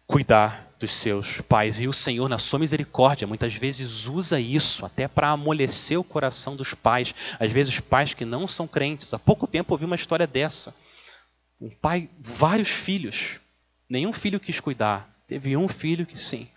[0.07, 1.81] cuidar dos seus pais.
[1.81, 6.57] E o Senhor, na sua misericórdia, muitas vezes usa isso até para amolecer o coração
[6.57, 7.15] dos pais.
[7.39, 9.15] Às vezes, pais que não são crentes.
[9.15, 10.75] Há pouco tempo ouvi uma história dessa.
[11.61, 13.41] Um pai, vários filhos.
[13.89, 15.09] Nenhum filho quis cuidar.
[15.27, 16.49] Teve um filho que sim.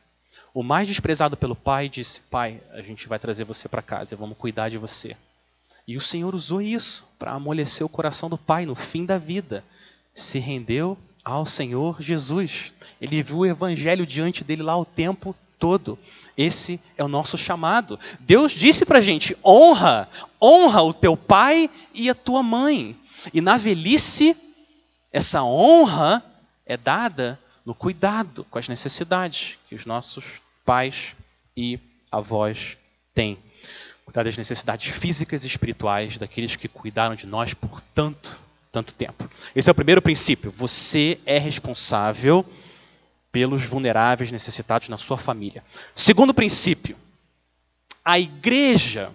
[0.53, 4.37] O mais desprezado pelo pai disse: Pai, a gente vai trazer você para casa, vamos
[4.37, 5.15] cuidar de você.
[5.87, 9.63] E o Senhor usou isso para amolecer o coração do pai no fim da vida.
[10.13, 12.71] Se rendeu ao Senhor Jesus.
[13.01, 15.99] Ele viu o evangelho diante dele lá o tempo todo.
[16.37, 17.99] Esse é o nosso chamado.
[18.21, 20.07] Deus disse para a gente: honra,
[20.41, 22.95] honra o teu pai e a tua mãe.
[23.33, 24.37] E na velhice,
[25.11, 26.23] essa honra
[26.65, 30.23] é dada no cuidado com as necessidades que os nossos
[30.65, 31.13] pais
[31.57, 31.77] e
[32.09, 32.77] avós
[33.13, 33.37] têm.
[34.05, 38.39] Cuidar das necessidades físicas e espirituais daqueles que cuidaram de nós por tanto,
[38.71, 39.29] tanto tempo.
[39.55, 40.51] Esse é o primeiro princípio.
[40.51, 42.45] Você é responsável
[43.31, 45.63] pelos vulneráveis necessitados na sua família.
[45.95, 46.95] Segundo princípio,
[48.03, 49.11] a igreja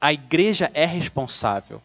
[0.00, 1.82] a igreja é responsável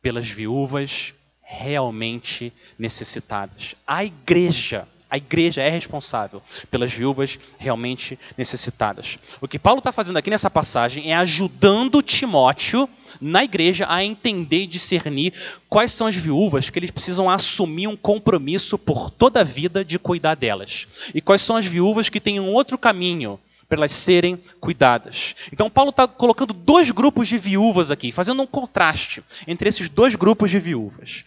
[0.00, 3.74] pelas viúvas realmente necessitadas.
[3.86, 9.18] A igreja a igreja é responsável pelas viúvas realmente necessitadas.
[9.40, 12.88] O que Paulo está fazendo aqui nessa passagem é ajudando Timóteo
[13.20, 15.32] na igreja a entender e discernir
[15.68, 19.98] quais são as viúvas que eles precisam assumir um compromisso por toda a vida de
[19.98, 20.86] cuidar delas.
[21.14, 25.34] E quais são as viúvas que têm um outro caminho para elas serem cuidadas.
[25.52, 30.14] Então, Paulo está colocando dois grupos de viúvas aqui, fazendo um contraste entre esses dois
[30.14, 31.24] grupos de viúvas.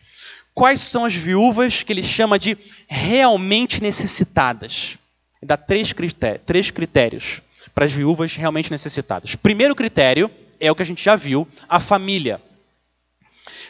[0.62, 2.56] Quais são as viúvas que ele chama de
[2.88, 4.96] realmente necessitadas?
[5.42, 7.42] Ele dá três critérios, três critérios
[7.74, 9.34] para as viúvas realmente necessitadas.
[9.34, 12.40] Primeiro critério é o que a gente já viu, a família.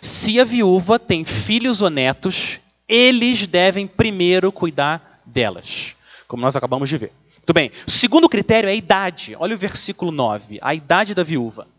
[0.01, 5.95] Se a viúva tem filhos ou netos, eles devem primeiro cuidar delas,
[6.27, 7.13] como nós acabamos de ver.
[7.37, 7.71] Muito bem.
[7.87, 9.33] Segundo critério é a idade.
[9.39, 11.69] Olha o versículo 9, a idade da viúva.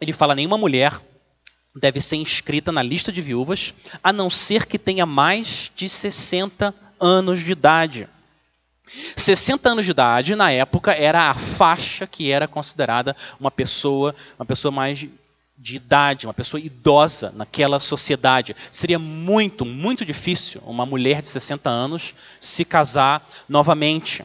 [0.00, 1.00] Ele fala: nenhuma mulher
[1.74, 6.74] deve ser inscrita na lista de viúvas, a não ser que tenha mais de 60
[7.00, 8.08] anos de idade.
[9.16, 14.46] 60 anos de idade, na época, era a faixa que era considerada uma pessoa, uma
[14.46, 15.06] pessoa mais
[15.56, 18.54] de idade, uma pessoa idosa naquela sociedade.
[18.70, 24.24] Seria muito, muito difícil uma mulher de 60 anos se casar novamente.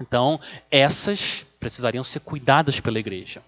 [0.00, 3.42] Então, essas precisariam ser cuidadas pela igreja.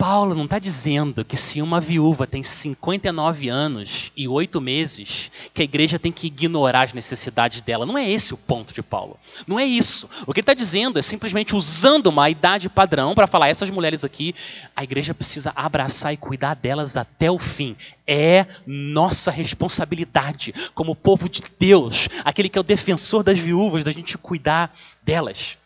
[0.00, 5.60] Paulo não está dizendo que se uma viúva tem 59 anos e 8 meses, que
[5.60, 7.84] a igreja tem que ignorar as necessidades dela.
[7.84, 9.18] Não é esse o ponto de Paulo.
[9.46, 10.08] Não é isso.
[10.26, 14.02] O que ele está dizendo é simplesmente usando uma idade padrão para falar: essas mulheres
[14.02, 14.34] aqui,
[14.74, 17.76] a igreja precisa abraçar e cuidar delas até o fim.
[18.06, 23.92] É nossa responsabilidade como povo de Deus, aquele que é o defensor das viúvas, da
[23.92, 25.58] gente cuidar delas.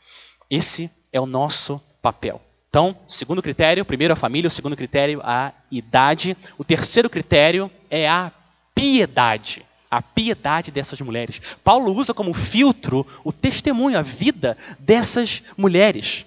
[0.51, 2.42] Esse é o nosso papel.
[2.74, 8.08] Então, segundo critério, primeiro a família, o segundo critério a idade, o terceiro critério é
[8.08, 8.32] a
[8.74, 9.64] piedade.
[9.88, 11.40] A piedade dessas mulheres.
[11.62, 16.26] Paulo usa como filtro o testemunho, a vida dessas mulheres.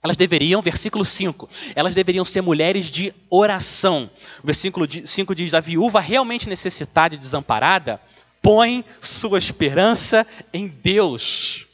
[0.00, 4.08] Elas deveriam, versículo 5, elas deveriam ser mulheres de oração.
[4.40, 8.00] O versículo 5 diz: A viúva realmente necessitada e desamparada
[8.40, 11.67] põe sua esperança em Deus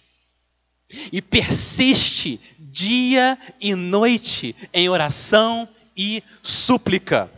[1.13, 7.31] e persiste dia e noite em oração e súplica.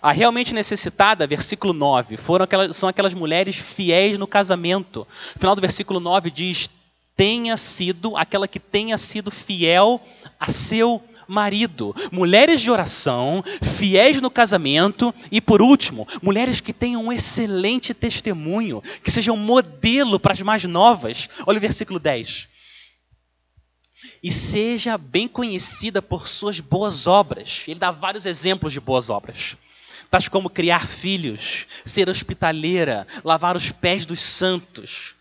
[0.00, 5.06] A realmente necessitada, versículo 9, foram aquelas, são aquelas mulheres fiéis no casamento.
[5.36, 6.70] O final do versículo 9 diz:
[7.16, 10.00] tenha sido aquela que tenha sido fiel
[10.40, 11.96] a seu marido.
[12.12, 13.42] Mulheres de oração,
[13.76, 20.20] fiéis no casamento e, por último, mulheres que tenham um excelente testemunho, que sejam modelo
[20.20, 21.28] para as mais novas.
[21.46, 22.52] Olha o versículo 10
[24.22, 27.64] e seja bem conhecida por suas boas obras.
[27.66, 29.56] Ele dá vários exemplos de boas obras.
[30.10, 35.14] Tais como criar filhos, ser hospitaleira, lavar os pés dos santos,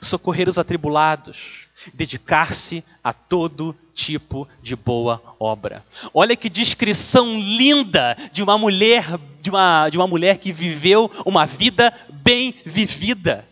[0.00, 5.82] socorrer os atribulados, dedicar-se a todo tipo de boa obra.
[6.12, 11.46] Olha que descrição linda de uma mulher, de uma, de uma mulher que viveu uma
[11.46, 13.48] vida bem vivida.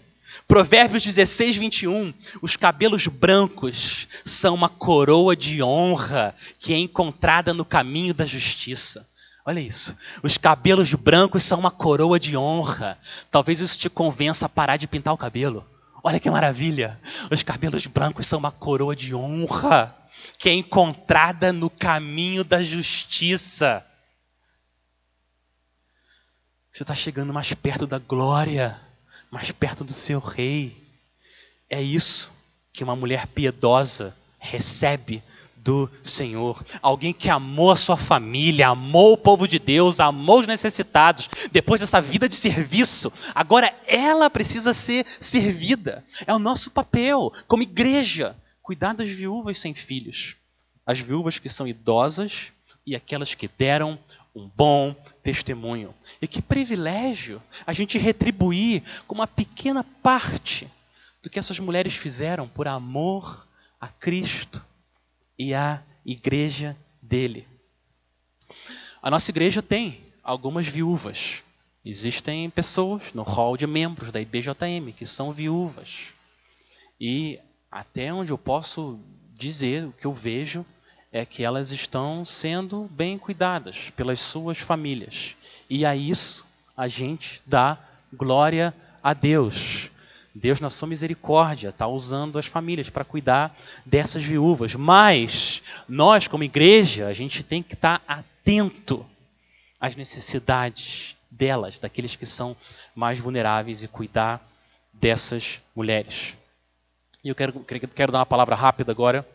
[0.47, 2.13] Provérbios 16, 21.
[2.43, 9.09] Os cabelos brancos são uma coroa de honra que é encontrada no caminho da justiça.
[9.47, 9.97] Olha isso.
[10.23, 12.99] Os cabelos brancos são uma coroa de honra.
[13.31, 15.65] Talvez isso te convença a parar de pintar o cabelo.
[16.03, 17.01] Olha que maravilha.
[17.31, 19.95] Os cabelos brancos são uma coroa de honra
[20.45, 23.83] que é encontrada no caminho da justiça.
[26.71, 28.79] Você está chegando mais perto da glória
[29.31, 30.77] mais perto do seu rei.
[31.71, 32.31] É isso
[32.75, 35.23] que uma mulher piedosa recebe
[35.57, 36.63] do Senhor.
[36.83, 41.27] Alguém que amou a sua família, amou o povo de Deus, amou os necessitados.
[41.53, 46.05] Depois dessa vida de serviço, agora ela precisa ser servida.
[46.27, 50.37] É o nosso papel como igreja cuidar das viúvas sem filhos.
[50.87, 52.51] As viúvas que são idosas
[52.87, 53.99] e aquelas que deram
[54.35, 55.95] um bom testemunho.
[56.21, 60.67] E que privilégio a gente retribuir com uma pequena parte
[61.23, 63.47] do que essas mulheres fizeram por amor
[63.79, 64.65] a Cristo
[65.39, 67.47] e à igreja dele.
[69.03, 71.43] A nossa igreja tem algumas viúvas.
[71.85, 76.07] Existem pessoas no hall de membros da IBJM que são viúvas.
[76.99, 77.39] E
[77.75, 79.01] até onde eu posso
[79.37, 80.65] dizer o que eu vejo
[81.11, 85.35] é que elas estão sendo bem cuidadas pelas suas famílias.
[85.69, 87.77] E a isso a gente dá
[88.13, 89.91] glória a Deus.
[90.33, 94.77] Deus, na sua misericórdia, está usando as famílias para cuidar dessas viúvas.
[94.77, 99.05] Mas nós, como igreja, a gente tem que estar tá atento
[99.81, 102.57] às necessidades delas, daqueles que são
[102.95, 104.41] mais vulneráveis e cuidar
[104.93, 106.35] dessas mulheres.
[107.25, 109.27] E eu quero, quero dar uma palavra rápida agora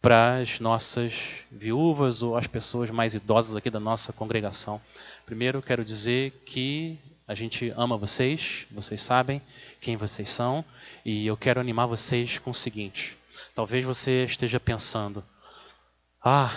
[0.00, 1.12] para as nossas
[1.50, 4.80] viúvas ou as pessoas mais idosas aqui da nossa congregação.
[5.26, 9.42] Primeiro, quero dizer que a gente ama vocês, vocês sabem
[9.80, 10.64] quem vocês são,
[11.04, 13.16] e eu quero animar vocês com o seguinte:
[13.52, 15.24] talvez você esteja pensando,
[16.24, 16.52] ah,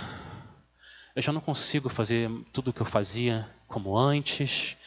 [1.16, 4.78] eu já não consigo fazer tudo o que eu fazia como antes,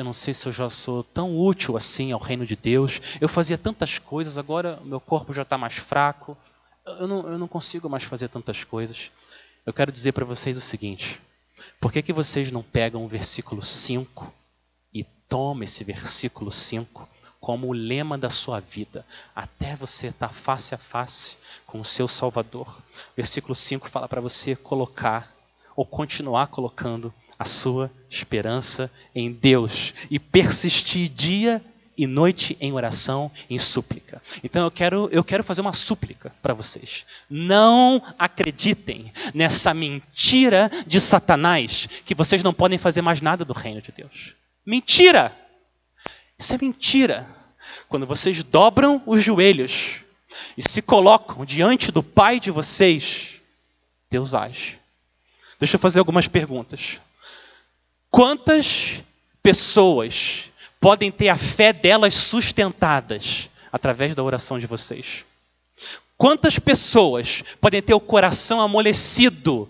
[0.00, 3.28] eu não sei se eu já sou tão útil assim ao reino de Deus, eu
[3.28, 6.36] fazia tantas coisas, agora meu corpo já está mais fraco,
[6.86, 9.10] eu não, eu não consigo mais fazer tantas coisas.
[9.66, 11.20] eu quero dizer para vocês o seguinte:
[11.78, 14.32] por que, que vocês não pegam o versículo 5
[14.92, 17.06] e tomam esse versículo 5
[17.38, 19.04] como o lema da sua vida,
[19.36, 21.36] até você estar tá face a face
[21.66, 22.80] com o seu Salvador?
[23.14, 25.30] Versículo 5 fala para você colocar
[25.76, 31.64] ou continuar colocando a sua esperança em Deus e persistir dia
[31.96, 34.20] e noite em oração, em súplica.
[34.44, 37.06] Então eu quero, eu quero fazer uma súplica para vocês.
[37.30, 43.80] Não acreditem nessa mentira de Satanás que vocês não podem fazer mais nada do reino
[43.80, 44.34] de Deus.
[44.66, 45.34] Mentira!
[46.38, 47.26] Isso é mentira.
[47.88, 50.00] Quando vocês dobram os joelhos
[50.58, 53.40] e se colocam diante do Pai de vocês,
[54.10, 54.78] Deus age.
[55.58, 57.00] Deixa eu fazer algumas perguntas.
[58.10, 59.00] Quantas
[59.42, 60.50] pessoas
[60.80, 65.24] podem ter a fé delas sustentadas através da oração de vocês.
[66.16, 69.68] Quantas pessoas podem ter o coração amolecido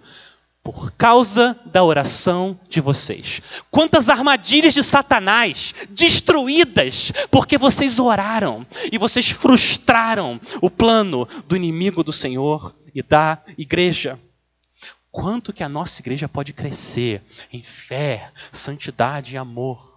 [0.63, 3.41] por causa da oração de vocês?
[3.71, 12.03] Quantas armadilhas de Satanás destruídas porque vocês oraram e vocês frustraram o plano do inimigo
[12.03, 14.19] do Senhor e da igreja?
[15.11, 19.91] Quanto que a nossa igreja pode crescer em fé, santidade e amor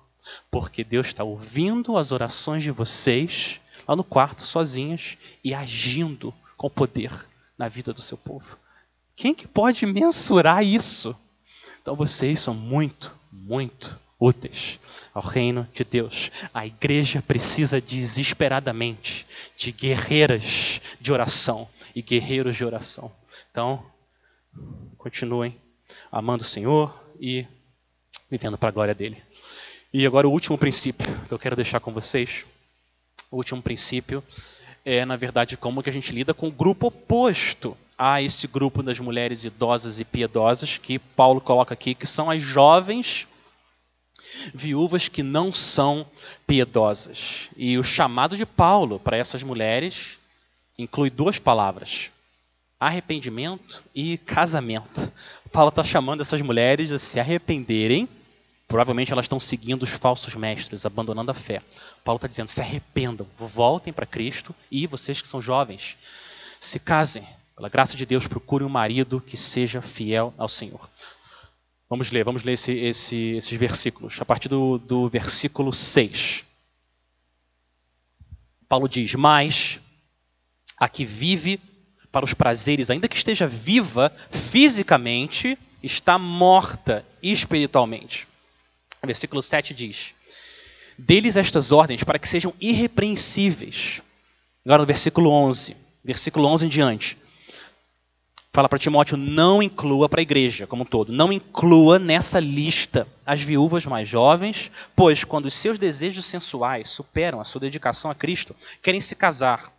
[0.49, 6.69] porque Deus está ouvindo as orações de vocês lá no quarto, sozinhas, e agindo com
[6.69, 7.11] poder
[7.57, 8.57] na vida do seu povo.
[9.15, 11.15] Quem que pode mensurar isso?
[11.81, 14.79] Então vocês são muito, muito úteis
[15.13, 16.31] ao reino de Deus.
[16.53, 23.11] A igreja precisa desesperadamente de guerreiras de oração e guerreiros de oração.
[23.51, 23.85] Então,
[24.97, 25.59] continuem
[26.11, 27.45] amando o Senhor e
[28.29, 29.21] vivendo para a glória dele.
[29.93, 32.45] E agora o último princípio que eu quero deixar com vocês.
[33.29, 34.23] O último princípio
[34.85, 38.83] é, na verdade, como que a gente lida com o grupo oposto a esse grupo
[38.83, 43.27] das mulheres idosas e piedosas que Paulo coloca aqui, que são as jovens
[44.53, 46.05] viúvas que não são
[46.45, 47.49] piedosas.
[47.55, 50.17] E o chamado de Paulo para essas mulheres
[50.77, 52.09] inclui duas palavras:
[52.87, 55.11] arrependimento e casamento.
[55.51, 58.07] Paulo está chamando essas mulheres a se arrependerem
[58.73, 61.61] Provavelmente elas estão seguindo os falsos mestres, abandonando a fé.
[62.03, 65.95] Paulo está dizendo: se arrependam, voltem para Cristo e vocês que são jovens,
[66.59, 67.23] se casem.
[67.55, 70.89] Pela graça de Deus, procurem um marido que seja fiel ao Senhor.
[71.87, 74.19] Vamos ler, vamos ler esse, esse, esses versículos.
[74.19, 76.43] A partir do, do versículo 6.
[78.67, 79.79] Paulo diz: Mas
[80.79, 81.61] a que vive
[82.13, 84.11] para os prazeres, ainda que esteja viva
[84.51, 88.27] fisicamente, está morta espiritualmente.
[89.03, 90.13] Versículo 7 diz:
[90.95, 93.99] Deles estas ordens para que sejam irrepreensíveis.
[94.63, 97.17] Agora no versículo 11, versículo 11 em diante.
[98.53, 103.07] Fala para Timóteo: não inclua para a igreja como um todo, não inclua nessa lista
[103.25, 108.15] as viúvas mais jovens, pois quando os seus desejos sensuais superam a sua dedicação a
[108.15, 109.73] Cristo, querem se casar.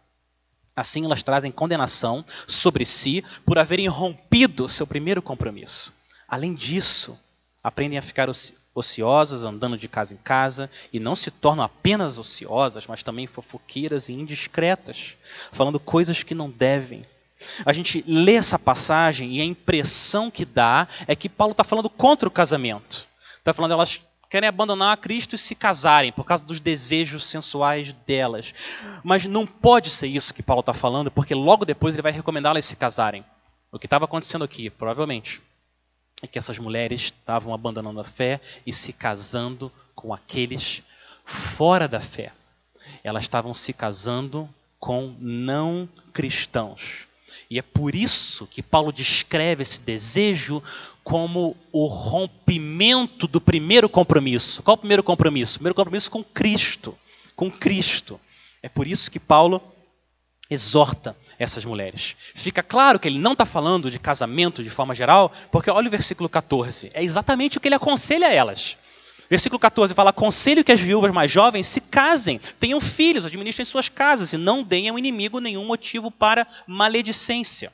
[0.77, 5.93] Assim elas trazem condenação sobre si por haverem rompido seu primeiro compromisso.
[6.29, 7.19] Além disso,
[7.63, 8.29] aprendem a ficar
[8.75, 14.09] ociosas, andando de casa em casa, e não se tornam apenas ociosas, mas também fofoqueiras
[14.09, 15.15] e indiscretas,
[15.53, 17.07] falando coisas que não devem.
[17.65, 21.91] A gente lê essa passagem e a impressão que dá é que Paulo está falando
[21.91, 23.07] contra o casamento.
[23.39, 24.01] Está falando elas
[24.35, 28.53] querem abandonar a Cristo e se casarem por causa dos desejos sensuais delas.
[29.05, 32.65] Mas não pode ser isso que Paulo está falando, porque logo depois ele vai recomendá-las
[32.65, 33.25] se casarem.
[33.71, 35.41] O que estava acontecendo aqui, provavelmente,
[36.21, 40.83] é que essas mulheres estavam abandonando a fé e se casando com aqueles
[41.57, 42.33] fora da fé.
[43.05, 47.07] Elas estavam se casando com não cristãos.
[47.51, 50.63] E é por isso que Paulo descreve esse desejo
[51.03, 54.63] como o rompimento do primeiro compromisso.
[54.63, 55.57] Qual o primeiro compromisso?
[55.57, 56.97] O primeiro compromisso com Cristo.
[57.37, 58.21] Com Cristo.
[58.63, 59.63] É por isso que Paulo
[60.49, 62.17] exorta essas mulheres.
[62.35, 65.91] Fica claro que ele não está falando de casamento de forma geral, porque olha o
[65.91, 66.91] versículo 14.
[66.95, 68.77] É exatamente o que ele aconselha a elas.
[69.35, 73.89] Versículo 14 fala: Aconselho que as viúvas mais jovens se casem, tenham filhos, administrem suas
[73.89, 77.73] casas e não deem ao inimigo nenhum motivo para maledicência.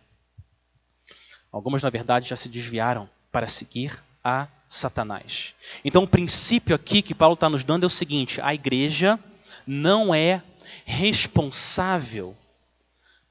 [1.52, 5.52] Algumas, na verdade, já se desviaram para seguir a Satanás.
[5.84, 9.20] Então, o princípio aqui que Paulo está nos dando é o seguinte: a igreja
[9.66, 10.42] não é
[10.86, 12.34] responsável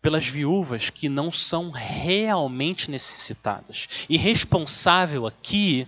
[0.02, 3.88] pelas viúvas que não são realmente necessitadas.
[4.08, 5.88] E responsável aqui,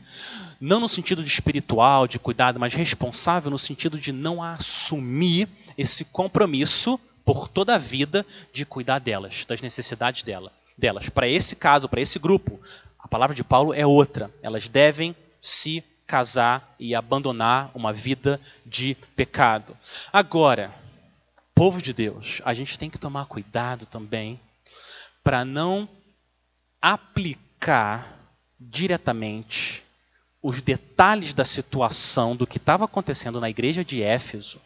[0.59, 5.47] não no sentido de espiritual, de cuidado, mas responsável no sentido de não assumir
[5.77, 11.07] esse compromisso por toda a vida de cuidar delas, das necessidades dela, delas.
[11.07, 12.59] Para esse caso, para esse grupo,
[13.03, 14.31] A palavra de Paulo é outra.
[14.41, 19.75] Elas devem se casar e abandonar uma vida de pecado.
[20.11, 20.71] Agora,
[21.53, 24.39] povo de Deus, a gente tem que tomar cuidado também
[25.23, 25.87] para não
[26.81, 28.17] aplicar
[28.59, 29.83] diretamente
[30.41, 34.59] os detalhes da situação do que estava acontecendo na igreja de Éfeso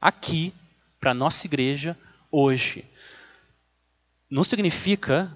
[0.00, 0.54] aqui
[0.98, 1.96] para nossa igreja
[2.30, 2.84] hoje.
[4.30, 5.34] Não significa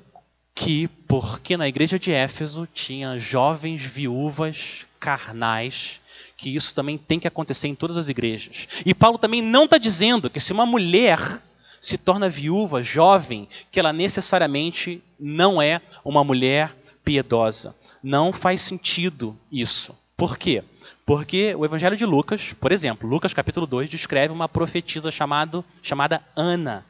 [0.55, 6.01] que, porque na igreja de Éfeso tinha jovens viúvas carnais,
[6.43, 8.67] que isso também tem que acontecer em todas as igrejas.
[8.85, 11.41] E Paulo também não está dizendo que se uma mulher
[11.81, 16.75] se torna viúva, jovem, que ela necessariamente não é uma mulher
[17.05, 17.77] piedosa.
[18.03, 19.97] Não faz sentido isso.
[20.17, 20.65] Por quê?
[21.07, 26.25] Porque o Evangelho de Lucas, por exemplo, Lucas capítulo 2 descreve uma profetisa chamado, chamada
[26.35, 26.85] Ana.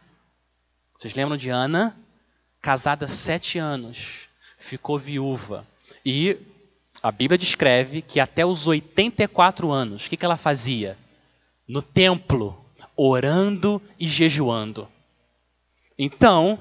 [0.97, 1.95] Vocês lembram de Ana?
[2.63, 4.29] Casada sete anos,
[4.59, 5.67] ficou viúva.
[6.07, 6.39] E
[7.03, 10.97] a Bíblia descreve que até os 84 anos, o que, que ela fazia?
[11.67, 12.65] No templo,
[12.97, 14.89] orando e jejuando.
[15.99, 16.59] Então,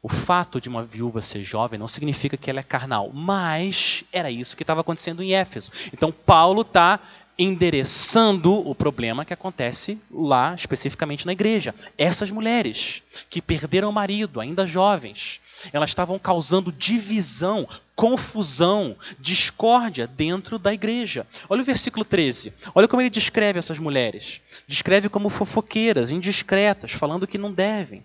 [0.00, 4.30] o fato de uma viúva ser jovem não significa que ela é carnal, mas era
[4.30, 5.72] isso que estava acontecendo em Éfeso.
[5.92, 7.00] Então, Paulo está
[7.36, 11.74] endereçando o problema que acontece lá, especificamente na igreja.
[11.98, 15.40] Essas mulheres que perderam o marido, ainda jovens,
[15.72, 21.26] elas estavam causando divisão, confusão, discórdia dentro da igreja.
[21.48, 22.52] Olha o versículo 13.
[22.74, 24.40] Olha como ele descreve essas mulheres.
[24.66, 28.02] Descreve como fofoqueiras, indiscretas, falando que não devem.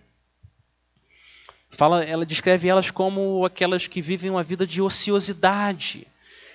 [1.72, 6.08] Fala, ela descreve elas como aquelas que vivem uma vida de ociosidade.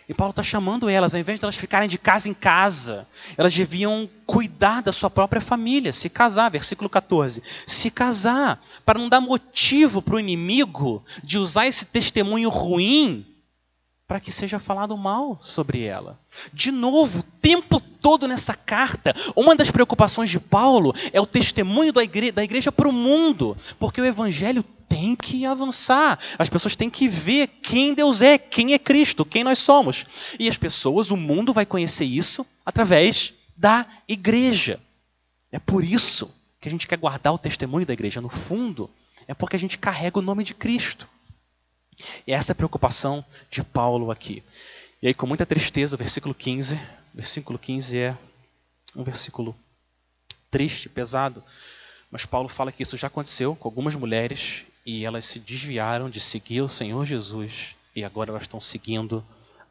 [0.09, 3.55] E Paulo está chamando elas, ao invés de elas ficarem de casa em casa, elas
[3.55, 7.43] deviam cuidar da sua própria família, se casar, versículo 14.
[7.67, 13.27] Se casar, para não dar motivo para o inimigo de usar esse testemunho ruim
[14.07, 16.19] para que seja falado mal sobre ela.
[16.53, 21.93] De novo, o tempo todo nessa carta, uma das preocupações de Paulo é o testemunho
[21.93, 26.19] da igreja, da igreja para o mundo, porque o evangelho tem que avançar.
[26.39, 30.05] As pessoas têm que ver quem Deus é, quem é Cristo, quem nós somos.
[30.39, 34.79] E as pessoas, o mundo vai conhecer isso através da igreja.
[35.51, 36.31] É por isso
[36.61, 38.21] que a gente quer guardar o testemunho da igreja.
[38.21, 38.91] No fundo,
[39.27, 41.09] é porque a gente carrega o nome de Cristo.
[42.27, 44.43] E essa é a preocupação de Paulo aqui.
[45.03, 46.81] E aí, com muita tristeza, o versículo 15,
[47.13, 48.19] versículo 15 é
[48.97, 49.55] um versículo
[50.51, 51.43] triste, pesado,
[52.11, 56.21] mas Paulo fala que isso já aconteceu com algumas mulheres e elas se desviaram de
[56.21, 59.25] seguir o Senhor Jesus e agora elas estão seguindo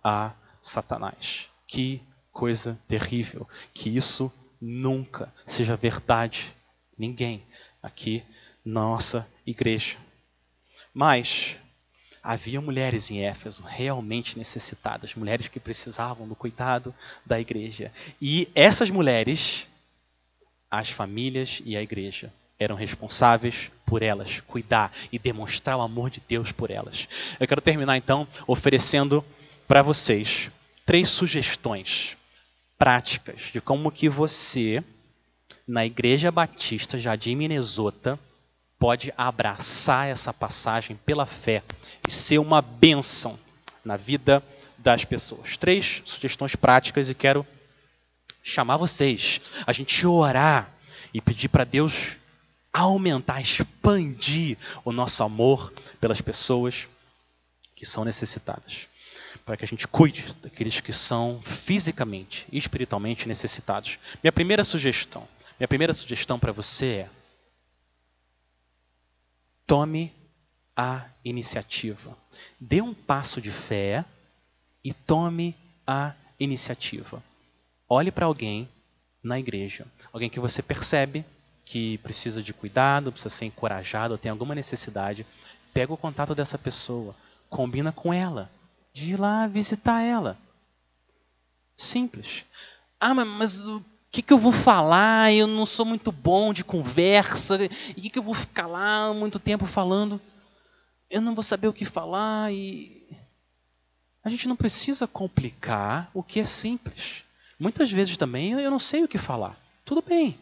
[0.03, 1.47] a Satanás.
[1.67, 2.01] Que
[2.31, 3.47] coisa terrível!
[3.73, 6.53] Que isso nunca seja verdade.
[6.97, 7.43] Ninguém
[7.81, 8.23] aqui
[8.63, 9.97] na nossa igreja.
[10.93, 11.57] Mas
[12.23, 16.95] havia mulheres em Éfeso realmente necessitadas, mulheres que precisavam do cuidado
[17.25, 17.91] da igreja.
[18.21, 19.67] E essas mulheres,
[20.71, 26.21] as famílias e a igreja, eram responsáveis por elas, cuidar e demonstrar o amor de
[26.25, 27.09] Deus por elas.
[27.37, 29.23] Eu quero terminar então oferecendo
[29.67, 30.49] para vocês
[30.85, 32.15] três sugestões
[32.77, 34.81] práticas de como que você
[35.67, 38.19] na Igreja Batista Jardim Minnesota
[38.83, 41.63] pode abraçar essa passagem pela fé
[42.05, 43.39] e ser uma bênção
[43.85, 44.43] na vida
[44.77, 45.55] das pessoas.
[45.55, 47.47] Três sugestões práticas e quero
[48.43, 50.69] chamar vocês a gente orar
[51.13, 51.93] e pedir para Deus
[52.73, 55.71] aumentar, expandir o nosso amor
[56.01, 56.85] pelas pessoas
[57.77, 58.89] que são necessitadas.
[59.45, 63.97] Para que a gente cuide daqueles que são fisicamente e espiritualmente necessitados.
[64.21, 65.25] Minha primeira sugestão,
[65.57, 67.22] minha primeira sugestão para você é
[69.65, 70.13] Tome
[70.75, 72.17] a iniciativa.
[72.59, 74.03] Dê um passo de fé
[74.83, 75.55] e tome
[75.85, 77.23] a iniciativa.
[77.87, 78.67] Olhe para alguém
[79.23, 81.25] na igreja, alguém que você percebe
[81.65, 85.25] que precisa de cuidado, precisa ser encorajado, tem alguma necessidade.
[85.73, 87.15] Pega o contato dessa pessoa,
[87.49, 88.49] combina com ela,
[88.93, 90.37] de ir lá visitar ela.
[91.75, 92.45] Simples.
[92.99, 93.59] Ah, mas
[94.13, 95.33] que, que eu vou falar?
[95.33, 97.57] Eu não sou muito bom de conversa.
[97.97, 100.21] E que, que eu vou ficar lá muito tempo falando?
[101.09, 103.07] Eu não vou saber o que falar e.
[104.23, 107.23] A gente não precisa complicar o que é simples.
[107.59, 109.57] Muitas vezes também eu não sei o que falar.
[109.83, 110.37] Tudo bem.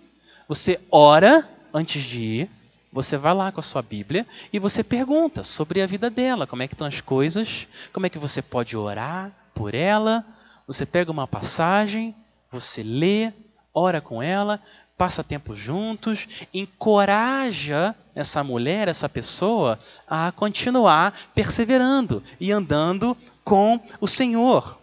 [0.50, 2.50] Você ora antes de ir,
[2.92, 6.62] você vai lá com a sua Bíblia e você pergunta sobre a vida dela, como
[6.62, 10.26] é que estão as coisas, como é que você pode orar por ela.
[10.68, 12.14] Você pega uma passagem,
[12.52, 13.32] você lê,
[13.74, 14.60] ora com ela,
[14.98, 24.08] passa tempo juntos, encoraja essa mulher, essa pessoa, a continuar perseverando e andando com o
[24.08, 24.80] Senhor.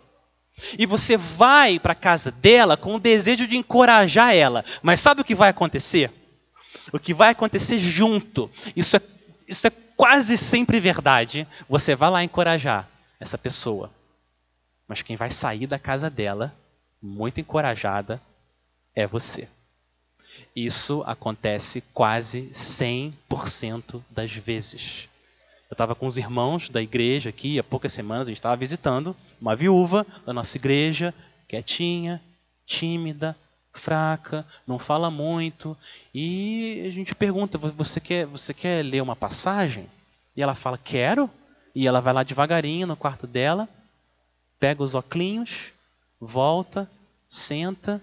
[0.77, 4.65] E você vai para a casa dela com o desejo de encorajar ela.
[4.83, 6.11] Mas sabe o que vai acontecer?
[6.93, 9.01] O que vai acontecer junto, isso é,
[9.47, 11.47] isso é quase sempre verdade.
[11.69, 12.89] Você vai lá encorajar
[13.21, 13.91] essa pessoa.
[14.87, 16.55] Mas quem vai sair da casa dela,
[17.01, 18.21] muito encorajada,
[18.99, 19.49] é você.
[20.57, 25.09] Isso acontece quase 100% das vezes.
[25.71, 29.15] Eu estava com os irmãos da igreja aqui há poucas semanas, a gente estava visitando
[29.41, 31.15] uma viúva da nossa igreja,
[31.47, 32.21] quietinha,
[32.67, 33.37] tímida,
[33.73, 35.77] fraca, não fala muito.
[36.13, 39.87] E a gente pergunta: você quer, você quer ler uma passagem?
[40.37, 41.31] E ela fala: quero.
[41.73, 43.69] E ela vai lá devagarinho no quarto dela,
[44.59, 45.71] pega os óculos,
[46.21, 46.91] volta,
[47.29, 48.03] senta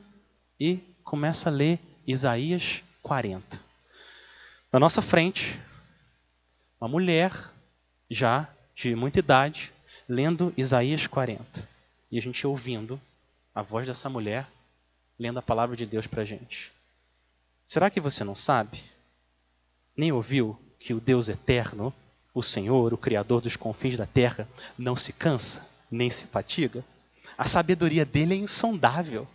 [0.60, 3.60] e começa a ler Isaías 40.
[4.72, 5.60] Na nossa frente,
[6.80, 7.32] uma mulher
[8.10, 9.72] já de muita idade,
[10.08, 11.68] lendo Isaías 40.
[12.12, 13.00] E a gente ouvindo
[13.54, 14.48] a voz dessa mulher
[15.18, 16.72] lendo a palavra de Deus para a gente.
[17.66, 18.84] Será que você não sabe?
[19.96, 21.94] Nem ouviu que o Deus eterno,
[22.34, 24.48] o Senhor, o Criador dos confins da terra,
[24.78, 26.84] não se cansa, nem se fatiga?
[27.38, 29.28] A sabedoria dele é insondável.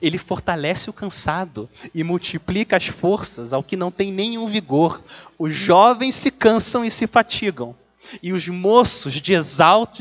[0.00, 5.02] Ele fortalece o cansado e multiplica as forças ao que não tem nenhum vigor.
[5.38, 7.74] Os jovens se cansam e se fatigam,
[8.22, 9.34] e os moços de,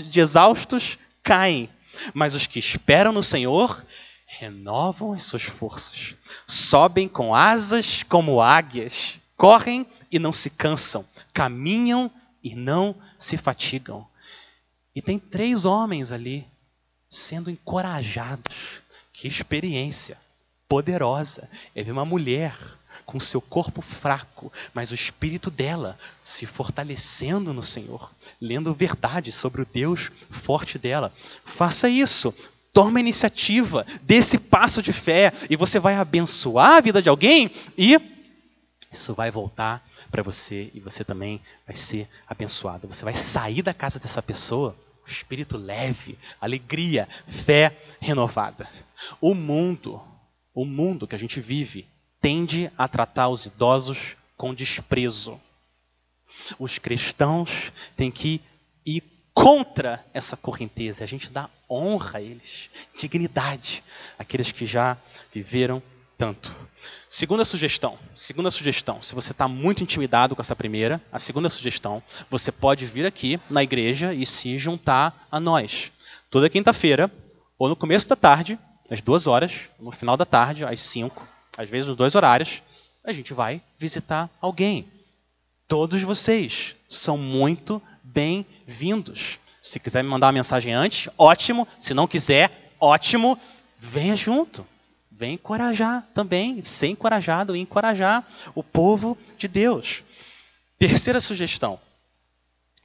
[0.10, 1.70] de exaustos caem.
[2.14, 3.86] Mas os que esperam no Senhor
[4.26, 6.16] renovam as suas forças,
[6.48, 12.12] sobem com asas como águias, correm e não se cansam, caminham
[12.44, 14.08] e não se fatigam.
[14.96, 16.46] E tem três homens ali
[17.10, 18.79] sendo encorajados
[19.20, 20.18] que experiência
[20.68, 21.50] poderosa.
[21.76, 22.56] É ver uma mulher
[23.06, 29.62] com seu corpo fraco, mas o espírito dela se fortalecendo no Senhor, lendo verdade sobre
[29.62, 31.12] o Deus forte dela.
[31.44, 32.34] Faça isso.
[32.72, 37.52] Toma a iniciativa desse passo de fé e você vai abençoar a vida de alguém
[37.78, 38.00] e
[38.92, 42.88] isso vai voltar para você e você também vai ser abençoado.
[42.88, 44.76] Você vai sair da casa dessa pessoa
[45.12, 48.70] espírito leve, alegria, fé renovada.
[49.20, 50.02] O mundo,
[50.54, 51.88] o mundo que a gente vive,
[52.22, 55.40] tende a tratar os idosos com desprezo.
[56.58, 58.42] Os cristãos têm que
[58.86, 59.04] ir
[59.34, 61.04] contra essa correnteza.
[61.04, 63.84] A gente dá honra a eles, dignidade,
[64.18, 64.98] àqueles que já
[65.34, 65.82] viveram
[66.20, 66.54] tanto.
[67.08, 72.04] Segunda sugestão, segunda sugestão, se você está muito intimidado com essa primeira, a segunda sugestão,
[72.30, 75.92] você pode vir aqui na igreja e se juntar a nós.
[76.30, 77.10] Toda quinta-feira,
[77.58, 78.60] ou no começo da tarde,
[78.92, 81.26] às duas horas, no final da tarde, às cinco,
[81.58, 82.62] às vezes nos dois horários,
[83.04, 84.86] a gente vai visitar alguém.
[85.68, 89.40] Todos vocês são muito bem-vindos.
[89.62, 91.68] Se quiser me mandar uma mensagem antes, ótimo.
[91.80, 93.40] Se não quiser, ótimo.
[93.80, 94.66] Venha junto
[95.12, 100.04] vem encorajar também, ser encorajado e encorajar o povo de Deus.
[100.78, 101.80] Terceira sugestão.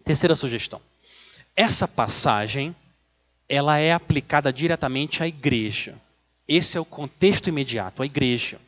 [0.04, 0.80] Terceira sugestão.
[1.56, 2.74] Essa passagem,
[3.48, 5.94] ela é aplicada diretamente à igreja.
[6.48, 8.58] Esse é o contexto imediato, a igreja,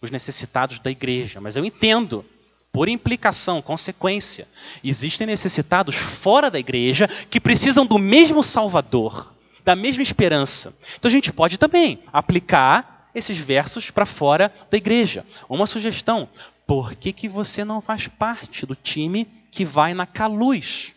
[0.00, 1.40] os necessitados da igreja.
[1.40, 2.24] Mas eu entendo,
[2.70, 4.46] por implicação, consequência,
[4.82, 9.34] existem necessitados fora da igreja que precisam do mesmo Salvador,
[9.64, 10.76] da mesma esperança.
[10.96, 15.24] Então a gente pode também aplicar esses versos para fora da igreja.
[15.48, 16.28] Uma sugestão:
[16.66, 20.92] por que, que você não faz parte do time que vai na Caluz,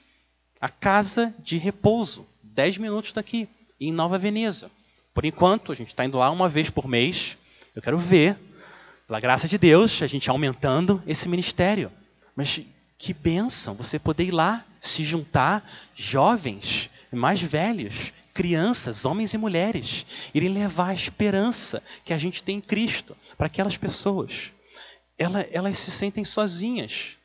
[0.59, 3.47] a casa de repouso, 10 minutos daqui,
[3.79, 4.71] em Nova Veneza?
[5.13, 7.37] Por enquanto, a gente está indo lá uma vez por mês.
[7.75, 8.37] Eu quero ver,
[9.07, 11.91] pela graça de Deus, a gente aumentando esse ministério.
[12.35, 12.61] Mas
[12.97, 20.05] que bênção você poder ir lá, se juntar, jovens, mais velhos, crianças, homens e mulheres,
[20.31, 24.51] irem levar a esperança que a gente tem em Cristo para aquelas pessoas.
[25.17, 27.17] Elas, elas se sentem sozinhas,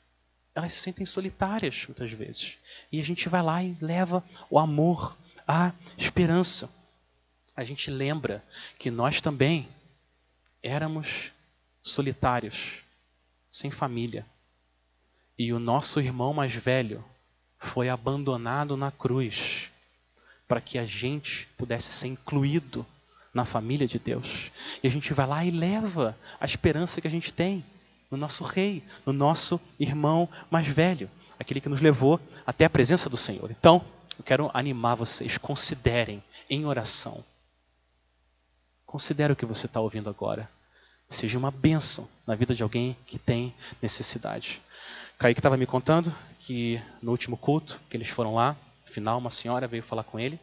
[0.55, 2.57] elas se sentem solitárias muitas vezes.
[2.91, 5.15] E a gente vai lá e leva o amor,
[5.47, 6.75] a esperança.
[7.55, 8.43] A gente lembra
[8.79, 9.69] que nós também
[10.63, 11.31] éramos
[11.83, 12.79] solitários,
[13.51, 14.25] sem família.
[15.39, 17.05] E o nosso irmão mais velho
[17.59, 19.71] foi abandonado na cruz
[20.53, 22.85] para que a gente pudesse ser incluído
[23.33, 24.51] na família de Deus.
[24.83, 27.65] E a gente vai lá e leva a esperança que a gente tem
[28.11, 33.09] no nosso rei, no nosso irmão mais velho, aquele que nos levou até a presença
[33.09, 33.51] do Senhor.
[33.51, 33.83] Então,
[34.19, 37.25] eu quero animar vocês, considerem em oração.
[38.85, 40.51] Considere o que você está ouvindo agora.
[41.09, 44.61] seja uma bênção na vida de alguém que tem necessidade.
[45.19, 48.55] Kaique estava me contando que no último culto que eles foram lá,
[48.93, 50.39] final, uma senhora veio falar com ele.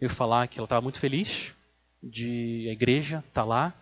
[0.00, 1.52] Veio falar que ela estava muito feliz
[2.02, 3.74] de a igreja estar tá lá.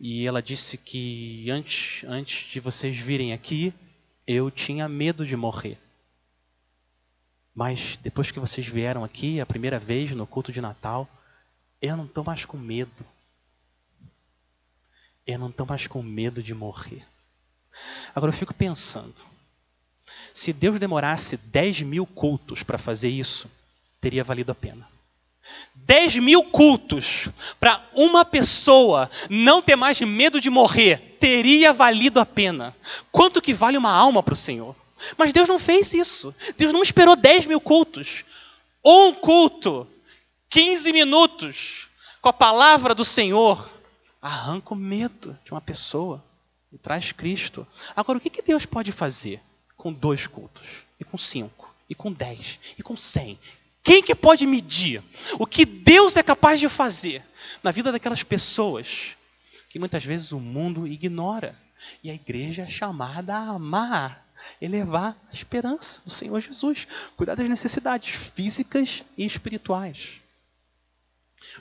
[0.00, 3.74] E ela disse que antes, antes de vocês virem aqui,
[4.26, 5.78] eu tinha medo de morrer.
[7.54, 11.08] Mas depois que vocês vieram aqui, a primeira vez no culto de Natal,
[11.82, 13.04] eu não estou mais com medo.
[15.26, 17.04] Eu não estou mais com medo de morrer.
[18.14, 19.16] Agora eu fico pensando:
[20.38, 23.50] se Deus demorasse 10 mil cultos para fazer isso,
[24.00, 24.88] teria valido a pena.
[25.74, 27.28] 10 mil cultos
[27.58, 32.76] para uma pessoa não ter mais medo de morrer, teria valido a pena.
[33.10, 34.76] Quanto que vale uma alma para o Senhor?
[35.16, 36.34] Mas Deus não fez isso.
[36.56, 38.24] Deus não esperou 10 mil cultos.
[38.84, 39.88] Um culto,
[40.50, 41.88] 15 minutos,
[42.20, 43.68] com a palavra do Senhor,
[44.22, 46.22] arranca o medo de uma pessoa
[46.72, 47.66] e traz Cristo.
[47.96, 49.40] Agora, o que, Deus pode fazer
[49.78, 50.82] com dois cultos?
[51.00, 51.72] E com cinco?
[51.88, 52.58] E com dez?
[52.76, 53.38] E com cem?
[53.82, 55.02] Quem que pode medir
[55.38, 57.24] o que Deus é capaz de fazer
[57.62, 59.16] na vida daquelas pessoas
[59.70, 61.56] que muitas vezes o mundo ignora?
[62.02, 64.26] E a igreja é chamada a amar,
[64.60, 70.20] elevar a esperança do Senhor Jesus, cuidar das necessidades físicas e espirituais.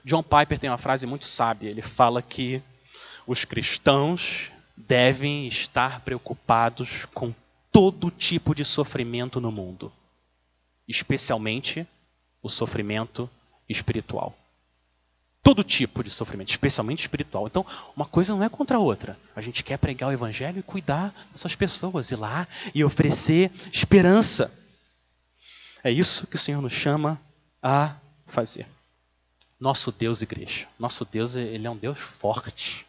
[0.03, 1.69] John Piper tem uma frase muito sábia.
[1.69, 2.61] Ele fala que
[3.27, 7.33] os cristãos devem estar preocupados com
[7.77, 9.93] todo tipo de sofrimento no mundo,
[10.87, 11.85] especialmente
[12.41, 13.29] o sofrimento
[13.69, 14.35] espiritual.
[15.43, 17.45] Todo tipo de sofrimento, especialmente espiritual.
[17.45, 17.63] Então,
[17.95, 19.15] uma coisa não é contra a outra.
[19.35, 24.51] A gente quer pregar o evangelho e cuidar dessas pessoas, ir lá e oferecer esperança.
[25.83, 27.21] É isso que o Senhor nos chama
[27.61, 28.65] a fazer.
[29.59, 32.86] Nosso Deus, igreja, nosso Deus, ele é um Deus forte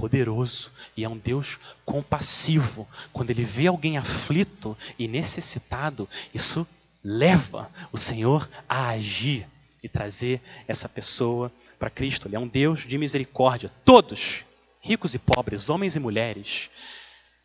[0.00, 2.88] poderoso e é um Deus compassivo.
[3.12, 6.66] Quando ele vê alguém aflito e necessitado, isso
[7.04, 9.46] leva o Senhor a agir
[9.82, 12.26] e trazer essa pessoa para Cristo.
[12.26, 13.70] Ele é um Deus de misericórdia.
[13.84, 14.42] Todos,
[14.80, 16.70] ricos e pobres, homens e mulheres,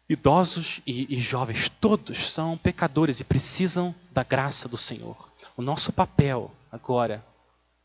[0.08, 5.30] idosos e, e jovens, todos são pecadores e precisam da graça do Senhor.
[5.58, 7.26] O nosso papel agora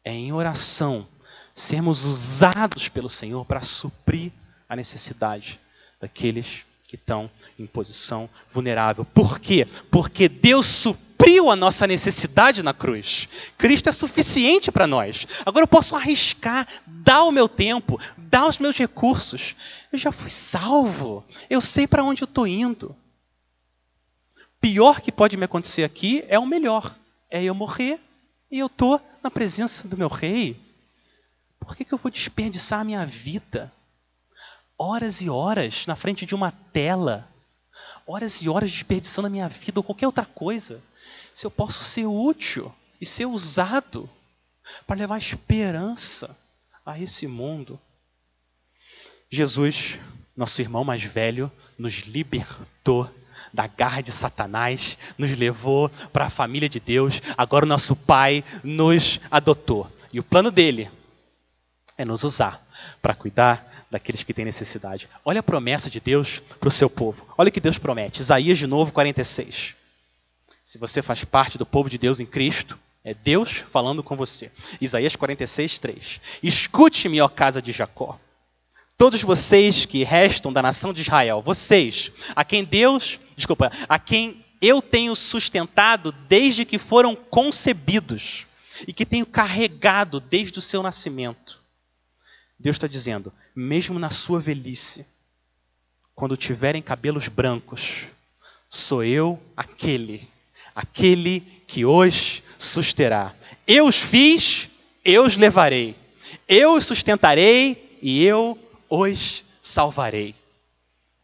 [0.04, 1.08] é em oração
[1.54, 4.32] sermos usados pelo Senhor para suprir
[4.70, 5.60] a necessidade
[6.00, 9.04] daqueles que estão em posição vulnerável.
[9.04, 9.66] Por quê?
[9.90, 13.28] Porque Deus supriu a nossa necessidade na cruz.
[13.58, 15.26] Cristo é suficiente para nós.
[15.44, 19.56] Agora eu posso arriscar, dar o meu tempo, dar os meus recursos.
[19.92, 21.24] Eu já fui salvo.
[21.48, 22.96] Eu sei para onde eu estou indo.
[24.60, 26.94] Pior que pode me acontecer aqui é o melhor.
[27.28, 27.98] É eu morrer
[28.48, 30.56] e eu estou na presença do meu rei.
[31.58, 33.72] Por que, que eu vou desperdiçar a minha vida
[34.80, 37.28] horas e horas na frente de uma tela,
[38.06, 40.82] horas e horas desperdiçando a minha vida ou qualquer outra coisa,
[41.34, 44.08] se eu posso ser útil e ser usado
[44.86, 46.34] para levar esperança
[46.84, 47.78] a esse mundo.
[49.28, 49.98] Jesus,
[50.34, 53.08] nosso irmão mais velho, nos libertou
[53.52, 57.20] da garra de Satanás, nos levou para a família de Deus.
[57.36, 59.90] Agora o nosso Pai nos adotou.
[60.10, 60.90] E o plano dele
[61.98, 62.66] é nos usar
[63.02, 65.08] para cuidar daqueles que têm necessidade.
[65.24, 67.26] Olha a promessa de Deus para o seu povo.
[67.36, 68.20] Olha o que Deus promete.
[68.20, 69.74] Isaías de novo 46.
[70.64, 74.52] Se você faz parte do povo de Deus em Cristo, é Deus falando com você.
[74.80, 76.20] Isaías 46, 3.
[76.42, 78.18] Escute-me, ó casa de Jacó.
[78.96, 84.44] Todos vocês que restam da nação de Israel, vocês, a quem Deus, desculpa, a quem
[84.60, 88.46] eu tenho sustentado desde que foram concebidos
[88.86, 91.58] e que tenho carregado desde o seu nascimento.
[92.58, 95.06] Deus está dizendo: mesmo na sua velhice,
[96.14, 98.06] quando tiverem cabelos brancos,
[98.68, 100.28] sou eu aquele,
[100.74, 103.34] aquele que os susterá.
[103.66, 104.68] Eu os fiz,
[105.04, 105.96] eu os levarei,
[106.48, 110.34] eu os sustentarei e eu os salvarei.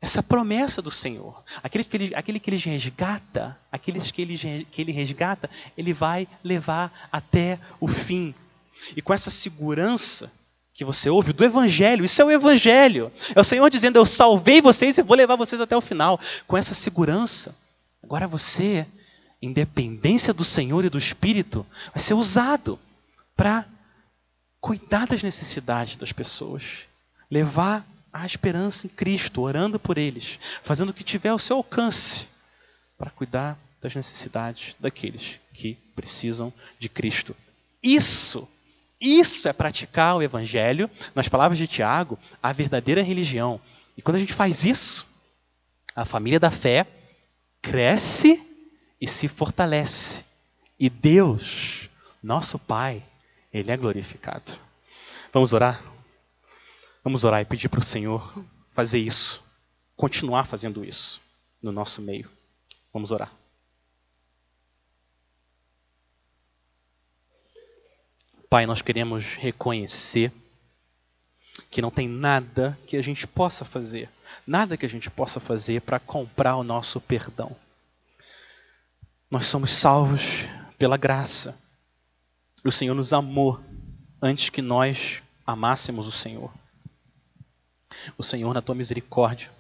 [0.01, 4.83] Essa promessa do Senhor, aquele que ele, aquele que ele resgata, aqueles que ele, que
[4.83, 8.35] ele resgata, ele vai levar até o fim.
[8.95, 10.33] E com essa segurança,
[10.77, 12.05] que você ouve do Evangelho.
[12.05, 13.11] Isso é o Evangelho.
[13.35, 16.21] É o Senhor dizendo: Eu salvei vocês e vou levar vocês até o final.
[16.47, 17.57] Com essa segurança.
[18.03, 18.87] Agora você,
[19.41, 22.79] independência do Senhor e do Espírito, vai ser usado
[23.35, 23.65] para
[24.61, 26.85] cuidar das necessidades das pessoas.
[27.31, 32.29] Levar a esperança em Cristo, orando por eles, fazendo o que tiver ao seu alcance
[32.99, 37.35] para cuidar das necessidades daqueles que precisam de Cristo.
[37.83, 38.49] Isso
[39.01, 43.61] Isso é praticar o evangelho, nas palavras de Tiago, a verdadeira religião.
[43.97, 45.07] E quando a gente faz isso,
[45.95, 46.87] a família da fé
[47.63, 48.43] cresce
[49.01, 50.25] e se fortalece.
[50.79, 51.89] E Deus,
[52.23, 53.03] nosso Pai,
[53.53, 54.53] Ele é glorificado.
[55.33, 55.83] Vamos orar?
[57.03, 59.43] Vamos orar e pedir para o Senhor fazer isso,
[59.95, 61.21] continuar fazendo isso
[61.63, 62.31] no nosso meio.
[62.93, 63.33] Vamos orar.
[68.49, 70.33] Pai, nós queremos reconhecer
[71.71, 74.09] que não tem nada que a gente possa fazer,
[74.47, 77.57] nada que a gente possa fazer para comprar o nosso perdão.
[79.29, 80.23] Nós somos salvos
[80.79, 81.59] pela graça.
[82.65, 83.61] O Senhor nos amou
[84.23, 86.53] antes que nós amássemos o Senhor.
[88.17, 89.51] O Senhor, na tua misericórdia,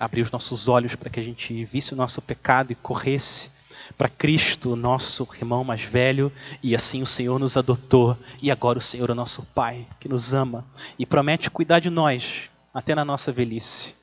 [0.00, 3.50] abriu os nossos olhos para que a gente visse o nosso pecado e corresse
[3.96, 6.32] para Cristo, nosso irmão mais velho,
[6.62, 10.34] e assim o Senhor nos adotou, e agora o Senhor é nosso Pai, que nos
[10.34, 10.64] ama
[10.98, 13.94] e promete cuidar de nós até na nossa velhice.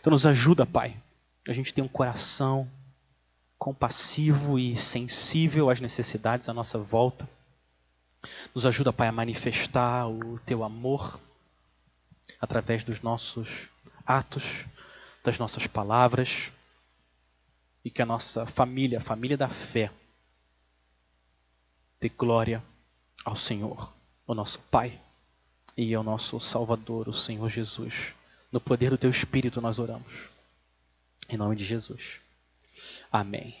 [0.00, 0.96] Então nos ajuda, Pai.
[1.48, 2.68] A gente tem um coração
[3.58, 7.28] compassivo e sensível às necessidades à nossa volta.
[8.54, 11.18] Nos ajuda, Pai, a manifestar o teu amor
[12.40, 13.68] através dos nossos
[14.06, 14.44] atos,
[15.24, 16.50] das nossas palavras
[17.84, 19.90] e que a nossa família, a família da fé,
[22.00, 22.62] dê glória
[23.24, 23.92] ao Senhor,
[24.26, 25.00] o nosso Pai
[25.76, 28.12] e ao nosso Salvador, o Senhor Jesus.
[28.50, 30.28] No poder do Teu Espírito nós oramos.
[31.28, 32.20] Em nome de Jesus.
[33.10, 33.56] Amém.